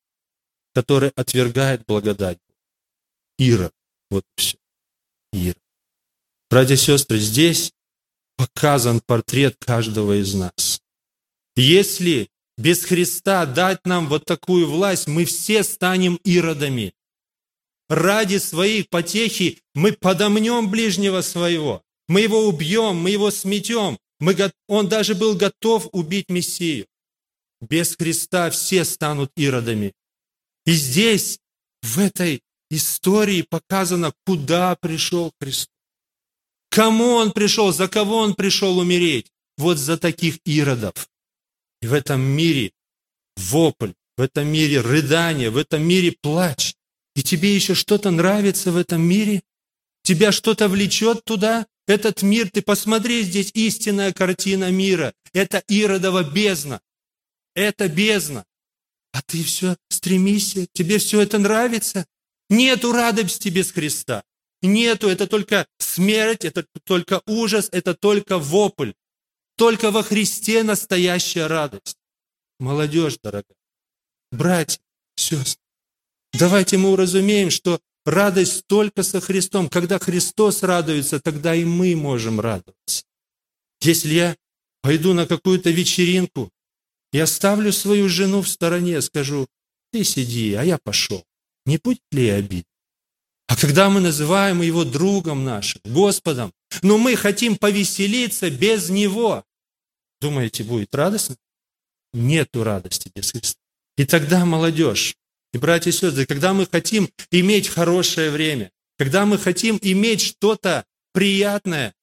который 0.73 1.09
отвергает 1.09 1.85
благодать. 1.85 2.39
Ира. 3.37 3.71
Вот 4.09 4.25
все. 4.35 4.57
Ира. 5.33 5.59
Братья 6.49 6.75
и 6.75 6.77
сестры, 6.77 7.19
здесь 7.19 7.73
показан 8.39 9.01
портрет 9.01 9.57
каждого 9.59 10.21
из 10.21 10.33
нас. 10.33 10.81
Если 11.57 12.29
без 12.57 12.85
Христа 12.85 13.45
дать 13.45 13.85
нам 13.85 14.07
вот 14.07 14.23
такую 14.23 14.65
власть, 14.69 15.07
мы 15.07 15.25
все 15.25 15.61
станем 15.63 16.15
иродами. 16.23 16.93
Ради 17.89 18.37
своей 18.37 18.85
потехи 18.85 19.59
мы 19.75 19.91
подомнем 19.91 20.69
ближнего 20.69 21.21
своего. 21.21 21.83
Мы 22.07 22.21
его 22.21 22.47
убьем, 22.47 22.95
мы 22.95 23.09
его 23.09 23.29
сметем. 23.29 23.99
Мы, 24.19 24.35
он 24.67 24.87
даже 24.87 25.15
был 25.15 25.35
готов 25.35 25.89
убить 25.91 26.29
Мессию. 26.29 26.85
Без 27.59 27.95
Христа 27.97 28.49
все 28.51 28.85
станут 28.85 29.31
иродами. 29.35 29.93
И 30.65 30.71
здесь, 30.71 31.39
в 31.81 31.99
этой 31.99 32.41
истории 32.69 33.41
показано, 33.41 34.13
куда 34.25 34.77
пришел 34.77 35.33
Христос. 35.41 35.78
Кому 36.69 37.15
Он 37.15 37.31
пришел, 37.31 37.71
за 37.71 37.87
кого 37.87 38.17
Он 38.17 38.35
пришел 38.35 38.77
умереть? 38.77 39.31
Вот 39.57 39.77
за 39.77 39.97
таких 39.97 40.39
иродов. 40.45 41.09
И 41.81 41.87
в 41.87 41.93
этом 41.93 42.21
мире 42.21 42.71
вопль, 43.35 43.93
в 44.17 44.21
этом 44.21 44.47
мире 44.47 44.81
рыдание, 44.81 45.49
в 45.49 45.57
этом 45.57 45.83
мире 45.83 46.15
плач. 46.21 46.75
И 47.15 47.23
тебе 47.23 47.55
еще 47.55 47.73
что-то 47.73 48.11
нравится 48.11 48.71
в 48.71 48.77
этом 48.77 49.01
мире? 49.01 49.41
Тебя 50.03 50.31
что-то 50.31 50.67
влечет 50.67 51.23
туда? 51.25 51.67
Этот 51.87 52.21
мир, 52.21 52.49
ты 52.49 52.61
посмотри, 52.61 53.23
здесь 53.23 53.51
истинная 53.53 54.13
картина 54.13 54.71
мира. 54.71 55.13
Это 55.33 55.63
Иродова 55.67 56.23
бездна. 56.23 56.81
Это 57.55 57.87
бездна. 57.89 58.45
А 59.11 59.21
ты 59.23 59.43
все 59.43 59.75
стремишься, 59.89 60.67
тебе 60.71 60.99
все 60.99 61.21
это 61.21 61.39
нравится. 61.39 62.05
Нету 62.49 62.91
радости 62.91 63.49
без 63.49 63.71
Христа. 63.71 64.23
Нету, 64.61 65.07
это 65.07 65.27
только 65.27 65.67
смерть, 65.77 66.45
это 66.45 66.65
только 66.83 67.21
ужас, 67.25 67.69
это 67.71 67.93
только 67.93 68.37
вопль. 68.37 68.91
Только 69.55 69.91
во 69.91 70.03
Христе 70.03 70.63
настоящая 70.63 71.47
радость. 71.47 71.97
Молодежь, 72.59 73.17
дорогая, 73.23 73.55
братья, 74.31 74.79
сестры, 75.15 75.61
давайте 76.33 76.77
мы 76.77 76.91
уразумеем, 76.91 77.49
что 77.49 77.79
радость 78.05 78.67
только 78.67 79.03
со 79.03 79.21
Христом. 79.21 79.69
Когда 79.69 79.97
Христос 79.99 80.63
радуется, 80.63 81.19
тогда 81.19 81.55
и 81.55 81.63
мы 81.63 81.95
можем 81.95 82.39
радоваться. 82.39 83.05
Если 83.81 84.13
я 84.13 84.37
пойду 84.81 85.13
на 85.13 85.25
какую-то 85.25 85.69
вечеринку, 85.69 86.51
я 87.11 87.23
оставлю 87.23 87.71
свою 87.71 88.09
жену 88.09 88.41
в 88.41 88.49
стороне, 88.49 89.01
скажу, 89.01 89.47
ты 89.91 90.03
сиди, 90.03 90.53
а 90.53 90.63
я 90.63 90.77
пошел. 90.77 91.25
Не 91.65 91.77
будет 91.77 92.01
ли 92.11 92.29
обид? 92.29 92.65
А 93.49 93.55
когда 93.55 93.89
мы 93.89 93.99
называем 93.99 94.61
его 94.61 94.85
другом 94.85 95.43
нашим, 95.43 95.81
Господом, 95.83 96.53
но 96.83 96.99
мы 96.99 97.15
хотим 97.15 97.57
повеселиться 97.57 98.51
без 98.51 98.89
него, 98.89 99.43
думаете, 100.21 100.63
будет 100.63 100.93
радостно? 100.93 101.35
Нету 102.13 102.63
радости 102.63 103.11
без 103.15 103.31
Христа. 103.31 103.59
И 103.97 104.05
тогда 104.05 104.45
молодежь, 104.45 105.15
и 105.51 105.57
братья 105.57 105.89
и 105.89 105.93
сестры, 105.93 106.27
когда 106.27 106.53
мы 106.53 106.67
хотим 106.67 107.09
иметь 107.31 107.67
хорошее 107.67 108.29
время, 108.29 108.71
когда 108.99 109.25
мы 109.25 109.39
хотим 109.39 109.79
иметь 109.81 110.21
что-то 110.21 110.85
приятное, 111.11 111.95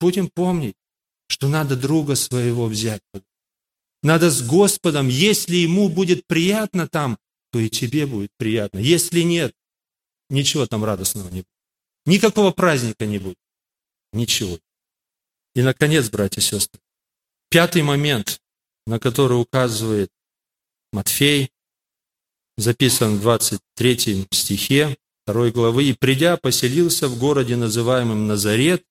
будем 0.00 0.28
помнить, 0.28 0.76
что 1.28 1.48
надо 1.48 1.76
друга 1.76 2.14
своего 2.14 2.66
взять 2.66 3.02
надо 4.02 4.30
с 4.30 4.42
Господом. 4.42 5.08
Если 5.08 5.56
ему 5.56 5.88
будет 5.88 6.26
приятно 6.26 6.88
там, 6.88 7.18
то 7.52 7.58
и 7.58 7.68
тебе 7.68 8.06
будет 8.06 8.30
приятно. 8.36 8.78
Если 8.78 9.20
нет, 9.20 9.54
ничего 10.30 10.66
там 10.66 10.84
радостного 10.84 11.28
не 11.28 11.40
будет. 11.40 11.46
Никакого 12.06 12.50
праздника 12.50 13.06
не 13.06 13.18
будет. 13.18 13.38
Ничего. 14.12 14.58
И, 15.54 15.62
наконец, 15.62 16.08
братья 16.08 16.40
и 16.40 16.44
сестры, 16.44 16.80
пятый 17.50 17.82
момент, 17.82 18.40
на 18.86 18.98
который 18.98 19.40
указывает 19.40 20.10
Матфей, 20.92 21.50
записан 22.56 23.16
в 23.16 23.20
23 23.20 24.26
стихе 24.30 24.96
2 25.26 25.50
главы. 25.50 25.84
«И 25.84 25.92
придя, 25.92 26.36
поселился 26.36 27.08
в 27.08 27.18
городе, 27.18 27.56
называемом 27.56 28.26
Назарет, 28.26 28.84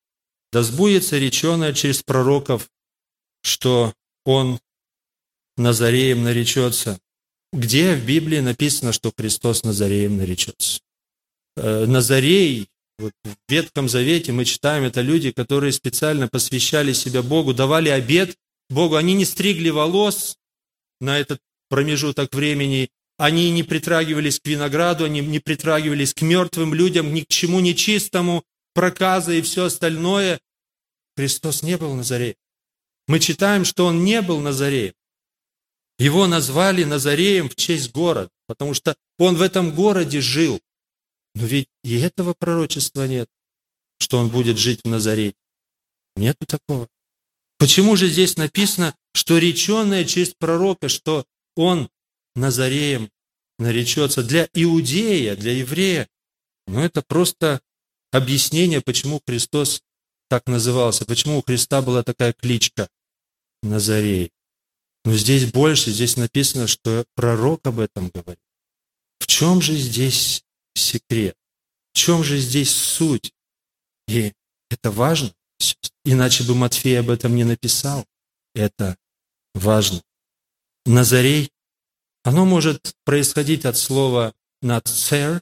да 0.52 0.64
сбудется 0.64 1.18
реченое 1.18 1.74
через 1.74 2.02
пророков, 2.02 2.70
что 3.42 3.94
он 4.26 4.60
Назареем 5.58 6.24
наречется. 6.24 7.00
где 7.52 7.96
в 7.96 8.06
Библии 8.06 8.40
написано, 8.40 8.94
что 8.94 9.12
Христос 9.16 9.64
Назареем 9.64 10.18
наречется? 10.18 10.82
Э, 11.62 11.86
Назарей, 11.86 12.70
вот 12.98 13.12
в 13.26 13.36
Ветхом 13.50 13.90
Завете 13.90 14.32
мы 14.32 14.46
читаем, 14.46 14.86
это 14.86 15.02
люди, 15.02 15.32
которые 15.32 15.74
специально 15.74 16.30
посвящали 16.30 16.94
себя 16.94 17.22
Богу, 17.22 17.54
давали 17.54 17.90
обед 17.90 18.38
Богу. 18.70 18.96
Они 18.96 19.14
не 19.14 19.26
стригли 19.26 19.70
волос 19.70 20.38
на 21.02 21.20
этот 21.20 21.42
промежуток 21.70 22.34
времени, 22.34 22.90
они 23.18 23.52
не 23.52 23.64
притрагивались 23.64 24.40
к 24.40 24.48
винограду, 24.48 25.04
они 25.04 25.20
не 25.20 25.40
притрагивались 25.40 26.14
к 26.14 26.22
мертвым 26.22 26.74
людям, 26.74 27.14
ни 27.14 27.22
к 27.22 27.28
чему 27.28 27.60
нечистому, 27.60 28.44
проказы 28.74 29.40
и 29.40 29.42
все 29.42 29.66
остальное. 29.66 30.40
Христос 31.18 31.62
не 31.62 31.78
был 31.78 31.94
Назареем. 31.94 32.36
Мы 33.08 33.20
читаем, 33.20 33.66
что 33.66 33.86
Он 33.86 34.06
не 34.06 34.22
был 34.22 34.40
Назареем. 34.40 34.94
Его 35.98 36.28
назвали 36.28 36.86
Назареем 36.86 37.50
в 37.50 37.56
честь 37.56 37.92
города, 37.92 38.30
потому 38.48 38.74
что 38.74 38.96
Он 39.18 39.36
в 39.36 39.42
этом 39.42 39.76
городе 39.76 40.22
жил. 40.22 40.62
Но 41.40 41.46
ведь 41.46 41.70
и 41.86 41.98
этого 41.98 42.34
пророчества 42.38 43.08
нет, 43.08 43.30
что 43.98 44.18
Он 44.20 44.28
будет 44.28 44.58
жить 44.58 44.82
в 44.84 44.90
Назарете. 44.90 45.38
Нету 46.18 46.46
такого. 46.46 46.90
Почему 47.58 47.96
же 47.96 48.10
здесь 48.10 48.36
написано, 48.36 48.94
что 49.14 49.38
реченное 49.38 50.04
через 50.04 50.34
пророка, 50.34 50.90
что 50.90 51.26
Он 51.56 51.90
Назареем 52.36 53.10
наречется 53.58 54.22
для 54.22 54.50
иудея, 54.54 55.38
для 55.38 55.54
еврея? 55.54 56.10
Но 56.68 56.84
это 56.84 57.02
просто 57.02 57.62
объяснение, 58.12 58.82
почему 58.82 59.22
Христос 59.26 59.82
так 60.28 60.46
назывался, 60.46 61.06
почему 61.06 61.38
у 61.38 61.42
Христа 61.42 61.82
была 61.82 62.04
такая 62.04 62.34
кличка 62.34 62.90
Назарей. 63.64 64.34
Но 65.06 65.16
здесь 65.16 65.50
больше, 65.50 65.92
здесь 65.92 66.18
написано, 66.18 66.68
что 66.68 67.06
пророк 67.16 67.66
об 67.66 67.80
этом 67.80 68.10
говорит. 68.10 68.44
В 69.20 69.28
чем 69.28 69.62
же 69.62 69.78
здесь 69.78 70.44
секрет? 70.80 71.36
В 71.94 71.98
чем 71.98 72.24
же 72.24 72.38
здесь 72.38 72.72
суть? 72.72 73.34
И 74.08 74.34
это 74.70 74.92
важно, 74.92 75.34
иначе 76.04 76.44
бы 76.44 76.56
Матфей 76.56 77.00
об 77.00 77.10
этом 77.10 77.36
не 77.36 77.44
написал. 77.44 78.06
Это 78.56 78.98
важно. 79.54 80.02
Назарей, 80.86 81.52
оно 82.24 82.46
может 82.46 82.96
происходить 83.06 83.66
от 83.66 83.78
слова 83.78 84.34
«нацер», 84.62 85.42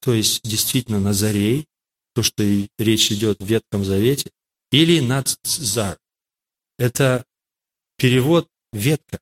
то 0.00 0.12
есть 0.12 0.42
действительно 0.42 1.00
Назарей, 1.00 1.66
то, 2.14 2.22
что 2.22 2.42
и 2.42 2.68
речь 2.78 3.10
идет 3.10 3.40
в 3.40 3.46
Ветхом 3.46 3.84
Завете, 3.84 4.30
или 4.70 5.00
нацзар. 5.00 5.98
Это 6.78 7.24
перевод 7.96 8.48
ветка 8.72 9.20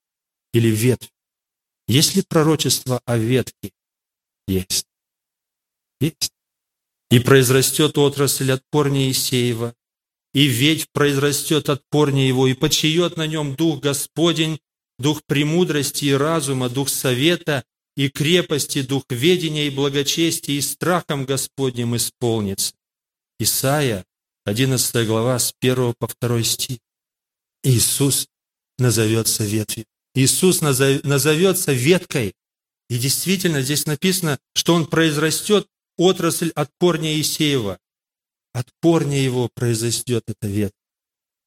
или 0.53 0.69
ветвь. 0.69 1.11
Есть 1.87 2.17
ли 2.17 2.23
пророчество 2.23 3.01
о 3.05 3.17
ветке? 3.17 3.73
Есть. 4.47 4.87
Есть. 6.05 6.33
И 7.11 7.19
произрастет 7.19 7.99
отрасль 7.99 8.53
от 8.53 8.63
корня 8.71 9.11
Исеева, 9.11 9.75
и 10.33 10.47
ветвь 10.47 10.89
произрастет 10.93 11.69
от 11.69 11.83
корня 11.91 12.27
его, 12.27 12.47
и 12.47 12.55
почиет 12.55 13.17
на 13.17 13.27
нем 13.27 13.55
Дух 13.55 13.81
Господень, 13.81 14.59
Дух 14.99 15.23
премудрости 15.27 16.07
и 16.07 16.13
разума, 16.13 16.69
Дух 16.69 16.89
совета 16.89 17.65
и 17.97 18.09
крепости, 18.09 18.83
Дух 18.83 19.05
ведения 19.11 19.67
и 19.67 19.71
благочестия, 19.71 20.57
и 20.57 20.61
страхом 20.61 21.25
Господним 21.25 21.97
исполнится. 21.97 22.75
Исайя, 23.39 24.05
11 24.45 25.07
глава, 25.07 25.39
с 25.39 25.55
1 25.61 25.95
по 25.99 26.09
2 26.21 26.43
стих. 26.43 26.79
Иисус 27.63 28.29
назовется 28.79 29.45
ветвью. 29.45 29.85
Иисус 30.15 30.61
назовется 30.61 31.73
веткой. 31.73 32.35
И 32.89 32.99
действительно, 32.99 33.63
здесь 33.63 33.87
написано, 33.87 34.39
что 34.55 34.75
Он 34.75 34.87
произрастет 34.87 35.67
отрасль 35.97 36.51
от 36.55 36.71
корня 36.79 37.21
Исеева. 37.21 37.79
От 38.53 38.69
корня 38.81 39.19
его 39.21 39.49
произойдет 39.53 40.25
эта 40.29 40.47
ветка. 40.47 40.79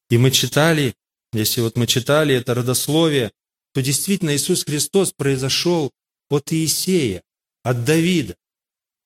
И 0.10 0.18
мы 0.18 0.32
читали, 0.32 0.96
если 1.34 1.62
вот 1.62 1.78
мы 1.78 1.88
читали 1.88 2.36
это 2.36 2.54
родословие, 2.54 3.32
то 3.74 3.82
действительно 3.82 4.36
Иисус 4.36 4.64
Христос 4.64 5.14
произошел 5.14 5.92
от 6.30 6.52
Иисея, 6.52 7.24
от 7.64 7.86
Давида. 7.86 8.36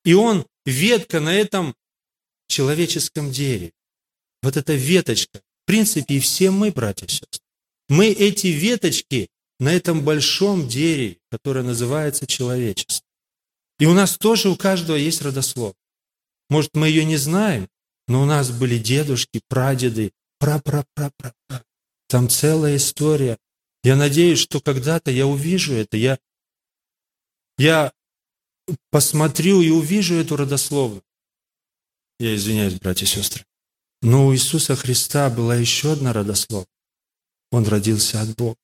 И 0.06 0.14
Он 0.14 0.46
ветка 0.66 1.20
на 1.20 1.34
этом 1.34 1.76
человеческом 2.48 3.32
дереве. 3.32 3.72
Вот 4.42 4.58
эта 4.58 4.74
веточка. 4.74 5.42
В 5.64 5.66
принципе, 5.66 6.16
и 6.16 6.20
все 6.20 6.52
мы, 6.52 6.72
братья 6.72 7.06
и 7.06 7.10
сестры. 7.10 7.40
Мы 7.88 8.08
эти 8.08 8.48
веточки 8.48 9.30
на 9.60 9.74
этом 9.74 10.04
большом 10.04 10.68
дереве, 10.68 11.18
которое 11.30 11.64
называется 11.64 12.26
человечество. 12.26 13.06
И 13.82 13.88
у 13.88 13.96
нас 13.96 14.16
тоже 14.16 14.50
у 14.50 14.56
каждого 14.56 14.96
есть 14.96 15.24
родослов. 15.24 15.74
Может, 16.52 16.76
мы 16.76 16.88
ее 16.88 17.04
не 17.04 17.18
знаем, 17.18 17.68
но 18.08 18.22
у 18.22 18.26
нас 18.26 18.52
были 18.52 18.78
дедушки, 18.78 19.42
прадеды, 19.48 20.12
пра-пра-пра-пра. 20.38 21.34
Там 22.08 22.30
целая 22.30 22.76
история. 22.76 23.40
Я 23.84 23.96
надеюсь, 23.96 24.38
что 24.38 24.62
когда-то 24.62 25.10
я 25.10 25.26
увижу 25.26 25.74
это, 25.74 25.98
я, 25.98 26.20
я 27.58 27.92
посмотрю 28.92 29.62
и 29.62 29.72
увижу 29.72 30.14
эту 30.14 30.36
родословную. 30.36 31.02
Я 32.20 32.36
извиняюсь, 32.36 32.76
братья 32.76 33.06
и 33.06 33.10
сестры. 33.10 33.48
Но 34.04 34.28
у 34.28 34.34
Иисуса 34.36 34.76
Христа 34.76 35.28
была 35.32 35.56
еще 35.56 35.94
одна 35.94 36.14
родословная. 36.14 36.68
Он 37.52 37.66
родился 37.66 38.22
от 38.22 38.36
Бога. 38.36 38.60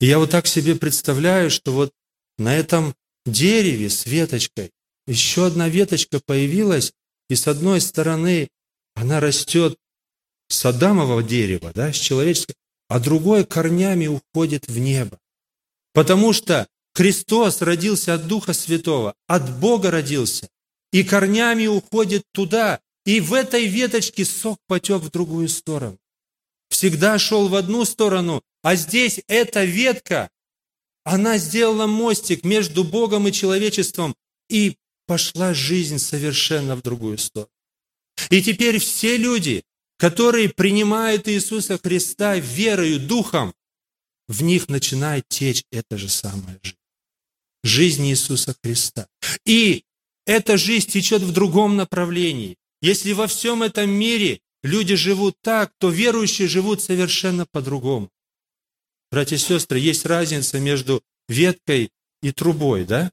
И 0.00 0.06
я 0.06 0.18
вот 0.18 0.30
так 0.30 0.46
себе 0.46 0.76
представляю, 0.76 1.50
что 1.50 1.72
вот 1.72 1.92
на 2.38 2.56
этом 2.56 2.94
дереве 3.26 3.90
с 3.90 4.06
веточкой 4.06 4.70
еще 5.06 5.46
одна 5.46 5.68
веточка 5.68 6.20
появилась, 6.24 6.92
и 7.28 7.34
с 7.34 7.46
одной 7.46 7.80
стороны 7.80 8.48
она 8.94 9.20
растет 9.20 9.78
с 10.48 10.64
Адамового 10.64 11.22
дерева, 11.22 11.72
да, 11.74 11.92
с 11.92 11.96
человеческого, 11.96 12.56
а 12.88 13.00
другой 13.00 13.44
корнями 13.44 14.06
уходит 14.06 14.68
в 14.68 14.78
небо. 14.78 15.18
Потому 15.92 16.32
что 16.32 16.66
Христос 16.94 17.62
родился 17.62 18.14
от 18.14 18.26
Духа 18.26 18.52
Святого, 18.52 19.14
от 19.26 19.58
Бога 19.58 19.90
родился, 19.90 20.48
и 20.92 21.04
корнями 21.04 21.66
уходит 21.66 22.22
туда, 22.32 22.80
и 23.04 23.20
в 23.20 23.34
этой 23.34 23.66
веточке 23.66 24.24
сок 24.24 24.58
потек 24.66 25.02
в 25.02 25.10
другую 25.10 25.48
сторону. 25.48 25.98
Всегда 26.68 27.18
шел 27.18 27.48
в 27.48 27.54
одну 27.54 27.84
сторону, 27.84 28.42
а 28.62 28.74
здесь 28.76 29.20
эта 29.28 29.64
ветка, 29.64 30.30
она 31.06 31.38
сделала 31.38 31.86
мостик 31.86 32.44
между 32.44 32.82
Богом 32.82 33.28
и 33.28 33.32
человечеством, 33.32 34.16
и 34.50 34.76
пошла 35.06 35.54
жизнь 35.54 35.98
совершенно 35.98 36.74
в 36.74 36.82
другую 36.82 37.16
сторону. 37.16 37.52
И 38.28 38.42
теперь 38.42 38.80
все 38.80 39.16
люди, 39.16 39.62
которые 39.98 40.48
принимают 40.48 41.28
Иисуса 41.28 41.78
Христа 41.78 42.38
верою, 42.38 42.98
духом, 42.98 43.54
в 44.26 44.42
них 44.42 44.68
начинает 44.68 45.28
течь 45.28 45.62
эта 45.70 45.96
же 45.96 46.08
самая 46.08 46.58
жизнь. 46.60 46.76
Жизнь 47.62 48.06
Иисуса 48.08 48.56
Христа. 48.60 49.06
И 49.44 49.84
эта 50.26 50.56
жизнь 50.56 50.90
течет 50.90 51.22
в 51.22 51.32
другом 51.32 51.76
направлении. 51.76 52.56
Если 52.82 53.12
во 53.12 53.28
всем 53.28 53.62
этом 53.62 53.88
мире 53.90 54.40
люди 54.64 54.96
живут 54.96 55.36
так, 55.40 55.72
то 55.78 55.88
верующие 55.88 56.48
живут 56.48 56.82
совершенно 56.82 57.46
по-другому. 57.46 58.10
Братья 59.10 59.36
и 59.36 59.38
сестры, 59.38 59.78
есть 59.78 60.04
разница 60.04 60.58
между 60.58 61.02
веткой 61.28 61.90
и 62.22 62.32
трубой, 62.32 62.84
да? 62.84 63.10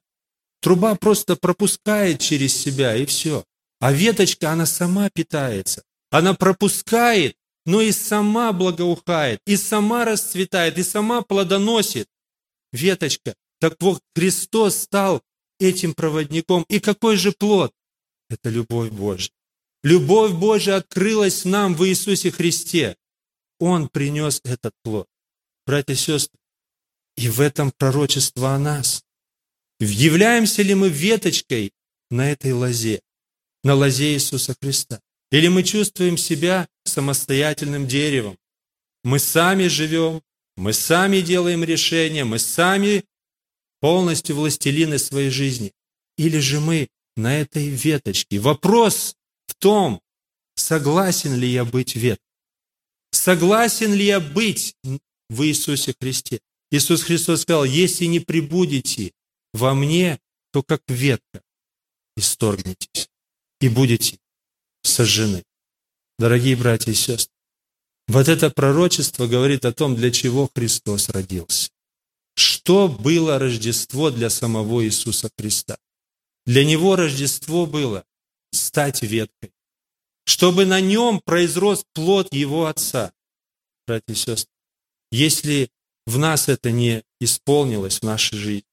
Труба 0.60 0.94
просто 0.94 1.36
пропускает 1.36 2.20
через 2.20 2.56
себя, 2.56 2.96
и 2.96 3.04
все. 3.04 3.44
А 3.80 3.92
веточка, 3.92 4.50
она 4.50 4.66
сама 4.66 5.10
питается. 5.10 5.82
Она 6.10 6.34
пропускает, 6.34 7.36
но 7.66 7.80
и 7.80 7.92
сама 7.92 8.52
благоухает, 8.52 9.40
и 9.46 9.56
сама 9.56 10.04
расцветает, 10.04 10.78
и 10.78 10.82
сама 10.82 11.22
плодоносит. 11.22 12.08
Веточка. 12.72 13.34
Так 13.60 13.76
вот, 13.80 14.00
Христос 14.14 14.76
стал 14.76 15.22
этим 15.60 15.94
проводником. 15.94 16.64
И 16.68 16.80
какой 16.80 17.16
же 17.16 17.32
плод? 17.32 17.72
Это 18.28 18.50
любовь 18.50 18.90
Божья. 18.90 19.30
Любовь 19.82 20.32
Божья 20.32 20.76
открылась 20.76 21.44
нам 21.44 21.74
в 21.74 21.86
Иисусе 21.86 22.30
Христе. 22.30 22.96
Он 23.58 23.88
принес 23.88 24.40
этот 24.44 24.72
плод. 24.82 25.06
Братья 25.66 25.94
и 25.94 25.96
сестры, 25.96 26.38
и 27.16 27.28
в 27.28 27.40
этом 27.40 27.70
пророчество 27.70 28.54
о 28.54 28.58
нас. 28.58 29.02
Являемся 29.80 30.62
ли 30.62 30.74
мы 30.74 30.88
веточкой 30.88 31.72
на 32.10 32.30
этой 32.30 32.52
лозе, 32.52 33.00
на 33.62 33.74
лозе 33.74 34.12
Иисуса 34.12 34.54
Христа? 34.60 35.00
Или 35.30 35.48
мы 35.48 35.62
чувствуем 35.62 36.16
себя 36.16 36.68
самостоятельным 36.84 37.88
деревом? 37.88 38.38
Мы 39.02 39.18
сами 39.18 39.66
живем, 39.68 40.22
мы 40.56 40.72
сами 40.72 41.20
делаем 41.20 41.64
решения, 41.64 42.24
мы 42.24 42.38
сами 42.38 43.04
полностью 43.80 44.36
властелины 44.36 44.98
своей 44.98 45.30
жизни. 45.30 45.72
Или 46.16 46.38
же 46.38 46.60
мы 46.60 46.88
на 47.16 47.40
этой 47.40 47.68
веточке? 47.68 48.38
Вопрос 48.38 49.16
в 49.46 49.54
том, 49.54 50.00
согласен 50.54 51.34
ли 51.34 51.48
я 51.48 51.64
быть 51.64 51.96
веткой. 51.96 52.24
Согласен 53.10 53.92
ли 53.94 54.06
я 54.06 54.20
быть 54.20 54.74
в 55.28 55.42
Иисусе 55.44 55.94
Христе? 56.00 56.40
Иисус 56.70 57.02
Христос 57.02 57.42
сказал, 57.42 57.64
если 57.64 58.06
не 58.06 58.20
прибудете 58.20 59.12
во 59.52 59.74
мне, 59.74 60.18
то 60.52 60.62
как 60.62 60.82
ветка 60.88 61.42
исторгнетесь 62.16 63.08
и 63.60 63.68
будете 63.68 64.18
сожжены. 64.82 65.44
Дорогие 66.18 66.56
братья 66.56 66.92
и 66.92 66.94
сестры, 66.94 67.34
вот 68.06 68.28
это 68.28 68.50
пророчество 68.50 69.26
говорит 69.26 69.64
о 69.64 69.72
том, 69.72 69.96
для 69.96 70.10
чего 70.10 70.50
Христос 70.54 71.08
родился. 71.08 71.70
Что 72.36 72.88
было 72.88 73.38
Рождество 73.38 74.10
для 74.10 74.28
самого 74.28 74.84
Иисуса 74.84 75.30
Христа? 75.38 75.78
Для 76.46 76.64
Него 76.64 76.96
Рождество 76.96 77.64
было 77.66 78.04
стать 78.52 79.02
веткой, 79.02 79.52
чтобы 80.26 80.66
на 80.66 80.80
нем 80.80 81.20
произрос 81.24 81.84
плод 81.94 82.32
Его 82.32 82.66
Отца. 82.66 83.12
Братья 83.86 84.12
и 84.12 84.16
сестры, 84.16 84.53
если 85.14 85.70
в 86.06 86.18
нас 86.18 86.48
это 86.48 86.72
не 86.72 87.04
исполнилось 87.20 88.00
в 88.00 88.02
нашей 88.02 88.36
жизни, 88.36 88.68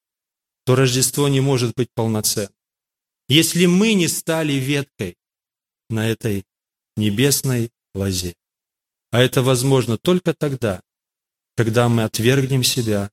то 0.65 0.75
Рождество 0.75 1.27
не 1.27 1.39
может 1.39 1.75
быть 1.75 1.89
полноценным. 1.93 2.55
Если 3.29 3.67
мы 3.67 3.93
не 3.93 4.07
стали 4.07 4.53
веткой 4.53 5.17
на 5.89 6.09
этой 6.09 6.45
небесной 6.97 7.69
лозе. 7.93 8.33
А 9.11 9.21
это 9.21 9.43
возможно 9.43 9.97
только 9.97 10.33
тогда, 10.33 10.81
когда 11.55 11.89
мы 11.89 12.03
отвергнем 12.03 12.63
себя, 12.63 13.11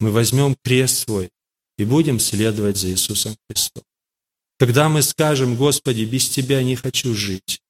мы 0.00 0.10
возьмем 0.10 0.56
крест 0.62 0.98
свой 0.98 1.30
и 1.76 1.84
будем 1.84 2.18
следовать 2.18 2.76
за 2.76 2.88
Иисусом 2.88 3.36
Христом. 3.48 3.84
Когда 4.58 4.88
мы 4.88 5.02
скажем, 5.02 5.56
Господи, 5.56 6.04
без 6.04 6.28
Тебя 6.30 6.62
не 6.62 6.76
хочу 6.76 7.14
жить, 7.14 7.60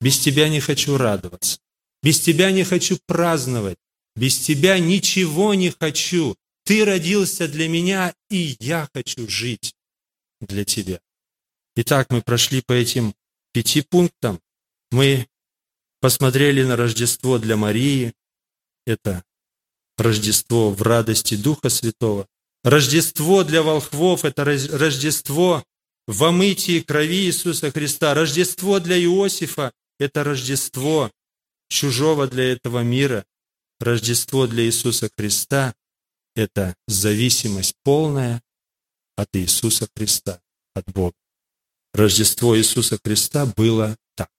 без 0.00 0.18
Тебя 0.18 0.48
не 0.48 0.60
хочу 0.60 0.96
радоваться, 0.96 1.58
без 2.02 2.20
Тебя 2.20 2.50
не 2.50 2.64
хочу 2.64 2.98
праздновать, 3.06 3.78
без 4.16 4.38
Тебя 4.38 4.78
ничего 4.78 5.54
не 5.54 5.70
хочу. 5.70 6.36
Ты 6.64 6.84
родился 6.84 7.46
для 7.46 7.68
меня, 7.68 8.14
и 8.28 8.56
я 8.58 8.88
хочу 8.92 9.28
жить 9.28 9.74
для 10.40 10.64
Тебя. 10.64 11.00
Итак, 11.76 12.10
мы 12.10 12.22
прошли 12.22 12.62
по 12.62 12.72
этим 12.72 13.14
пяти 13.52 13.82
пунктам. 13.82 14.40
Мы 14.90 15.28
посмотрели 16.00 16.64
на 16.64 16.76
Рождество 16.76 17.38
для 17.38 17.56
Марии. 17.56 18.14
Это 18.86 19.22
Рождество 19.98 20.70
в 20.70 20.82
радости 20.82 21.36
Духа 21.36 21.68
Святого. 21.68 22.26
Рождество 22.64 23.44
для 23.44 23.62
волхвов– 23.62 24.24
это 24.24 24.44
Рождество 24.44 25.64
в 26.06 26.24
омытии 26.24 26.80
крови 26.80 27.26
Иисуса 27.26 27.70
Христа. 27.70 28.14
Рождество 28.14 28.80
для 28.80 28.98
Иосифа– 28.98 29.72
это 29.98 30.24
Рождество 30.24 31.10
чужого 31.68 32.26
для 32.26 32.52
этого 32.52 32.82
мира. 32.82 33.24
Рождество 33.78 34.46
для 34.46 34.64
Иисуса 34.64 35.10
Христа– 35.16 35.74
это 36.34 36.74
зависимость 36.86 37.74
полная 37.82 38.42
от 39.16 39.28
Иисуса 39.36 39.88
Христа, 39.94 40.40
от 40.74 40.86
Бога. 40.92 41.16
Рождество 41.92 42.56
Иисуса 42.56 42.98
Христа 43.02 43.46
было 43.46 43.96
так. 44.14 44.30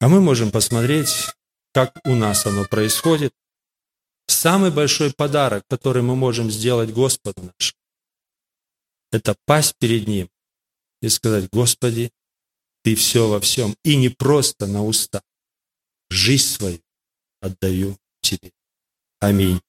А 0.00 0.08
мы 0.08 0.20
можем 0.20 0.50
посмотреть, 0.50 1.30
как 1.72 2.00
у 2.04 2.14
нас 2.14 2.46
оно 2.46 2.64
происходит. 2.64 3.34
Самый 4.26 4.70
большой 4.70 5.12
подарок, 5.12 5.64
который 5.68 6.02
мы 6.02 6.16
можем 6.16 6.50
сделать 6.50 6.90
Господу 6.90 7.42
нашему, 7.42 7.78
это 9.12 9.36
пасть 9.44 9.76
перед 9.78 10.08
Ним 10.08 10.30
и 11.02 11.08
сказать, 11.08 11.48
Господи, 11.52 12.10
Ты 12.82 12.94
все 12.96 13.28
во 13.28 13.40
всем, 13.40 13.76
и 13.84 13.96
не 13.96 14.08
просто 14.08 14.66
на 14.66 14.84
уста. 14.84 15.22
Жизнь 16.10 16.46
свою 16.46 16.83
отдаю 17.44 17.96
Тебе. 18.22 18.50
Аминь. 19.20 19.60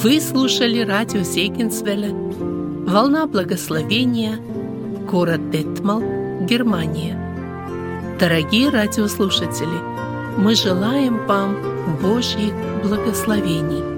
Вы 0.00 0.20
слушали 0.20 0.80
радио 0.80 1.24
Сейгенсвелля 1.24 2.10
«Волна 2.12 3.26
благословения», 3.26 4.36
город 5.10 5.50
Детмал, 5.50 6.00
Германия. 6.46 7.18
Дорогие 8.20 8.68
радиослушатели, 8.70 10.38
мы 10.38 10.54
желаем 10.54 11.26
вам 11.26 11.98
Божьих 12.00 12.54
благословений– 12.84 13.82